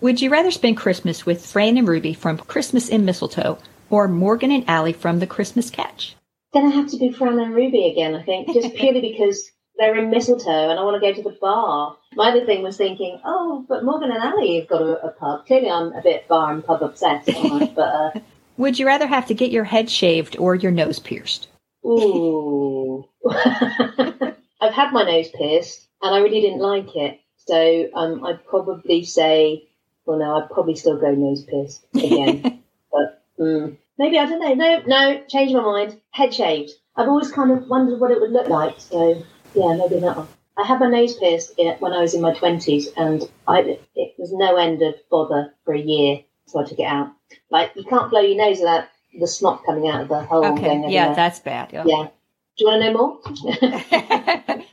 Would 0.00 0.20
you 0.20 0.28
rather 0.28 0.50
spend 0.50 0.76
Christmas 0.76 1.24
with 1.24 1.46
Fran 1.46 1.78
and 1.78 1.88
Ruby 1.88 2.12
from 2.12 2.36
Christmas 2.36 2.90
in 2.90 3.06
Mistletoe 3.06 3.58
or 3.88 4.06
Morgan 4.06 4.50
and 4.50 4.68
Allie 4.68 4.92
from 4.92 5.18
The 5.18 5.26
Christmas 5.26 5.70
Catch? 5.70 6.14
Then 6.52 6.66
I 6.66 6.70
have 6.70 6.88
to 6.90 6.98
be 6.98 7.10
Fran 7.10 7.38
and 7.38 7.54
Ruby 7.54 7.88
again, 7.88 8.14
I 8.14 8.22
think, 8.22 8.52
just 8.52 8.74
purely 8.74 9.00
because 9.12 9.50
they're 9.78 9.96
in 9.96 10.10
Mistletoe 10.10 10.70
and 10.70 10.78
I 10.78 10.82
want 10.82 11.00
to 11.00 11.06
go 11.06 11.14
to 11.14 11.22
the 11.22 11.36
bar. 11.40 11.96
My 12.14 12.30
other 12.30 12.44
thing 12.46 12.62
was 12.62 12.76
thinking, 12.76 13.20
oh, 13.24 13.64
but 13.68 13.84
Morgan 13.84 14.10
and 14.10 14.22
Ali 14.22 14.58
have 14.58 14.68
got 14.68 14.82
a, 14.82 15.06
a 15.06 15.10
pub. 15.10 15.46
Clearly, 15.46 15.70
I'm 15.70 15.92
a 15.92 16.02
bit 16.02 16.28
bar 16.28 16.52
and 16.52 16.64
pub 16.64 16.82
obsessed, 16.82 17.30
but. 17.74 17.78
Uh, 17.78 18.10
Would 18.56 18.78
you 18.78 18.86
rather 18.86 19.06
have 19.06 19.26
to 19.26 19.34
get 19.34 19.50
your 19.50 19.64
head 19.64 19.90
shaved 19.90 20.36
or 20.38 20.54
your 20.54 20.70
nose 20.70 21.00
pierced? 21.00 21.48
Ooh. 21.84 23.04
I've 23.28 24.72
had 24.72 24.92
my 24.92 25.02
nose 25.02 25.28
pierced 25.30 25.88
and 26.00 26.14
I 26.14 26.18
really 26.18 26.40
didn't 26.40 26.60
like 26.60 26.94
it. 26.94 27.20
So 27.36 27.88
um, 27.94 28.24
I'd 28.24 28.46
probably 28.46 29.04
say 29.04 29.68
well, 30.06 30.18
no, 30.18 30.36
I'd 30.36 30.50
probably 30.50 30.74
still 30.74 30.98
go 30.98 31.12
nose 31.12 31.44
pierced 31.44 31.86
again. 31.94 32.62
but 32.92 33.24
mm, 33.38 33.76
maybe, 33.98 34.18
I 34.18 34.26
don't 34.26 34.40
know. 34.40 34.54
No, 34.54 34.82
no, 34.86 35.24
change 35.28 35.52
my 35.52 35.60
mind. 35.60 36.00
Head 36.10 36.34
shaved. 36.34 36.72
I've 36.96 37.08
always 37.08 37.32
kind 37.32 37.50
of 37.50 37.68
wondered 37.68 38.00
what 38.00 38.10
it 38.10 38.20
would 38.20 38.30
look 38.30 38.48
like. 38.48 38.78
So, 38.78 39.22
yeah, 39.54 39.76
maybe 39.76 40.00
that 40.00 40.16
one. 40.16 40.28
I 40.56 40.64
had 40.64 40.78
my 40.78 40.88
nose 40.88 41.16
pierced 41.16 41.54
when 41.56 41.92
I 41.92 42.00
was 42.00 42.14
in 42.14 42.20
my 42.20 42.32
20s, 42.32 42.86
and 42.96 43.22
I, 43.48 43.78
it 43.96 44.14
was 44.18 44.32
no 44.32 44.56
end 44.56 44.82
of 44.82 44.94
bother 45.10 45.54
for 45.64 45.74
a 45.74 45.80
year, 45.80 46.20
so 46.46 46.60
I 46.60 46.64
took 46.64 46.78
it 46.78 46.84
out. 46.84 47.12
Like, 47.50 47.72
you 47.74 47.84
can't 47.84 48.10
blow 48.10 48.20
your 48.20 48.36
nose 48.36 48.58
without 48.58 48.84
the 49.18 49.26
snot 49.26 49.64
coming 49.66 49.88
out 49.88 50.02
of 50.02 50.08
the 50.08 50.20
hole. 50.22 50.44
Okay, 50.52 50.84
yeah, 50.88 51.12
that's 51.14 51.40
bad. 51.40 51.72
Yeah. 51.72 51.84
yeah. 51.86 52.08
Do 52.56 52.64
you 52.64 52.66
want 52.66 52.82
to 52.82 52.92
know 52.92 52.98
more? 52.98 54.60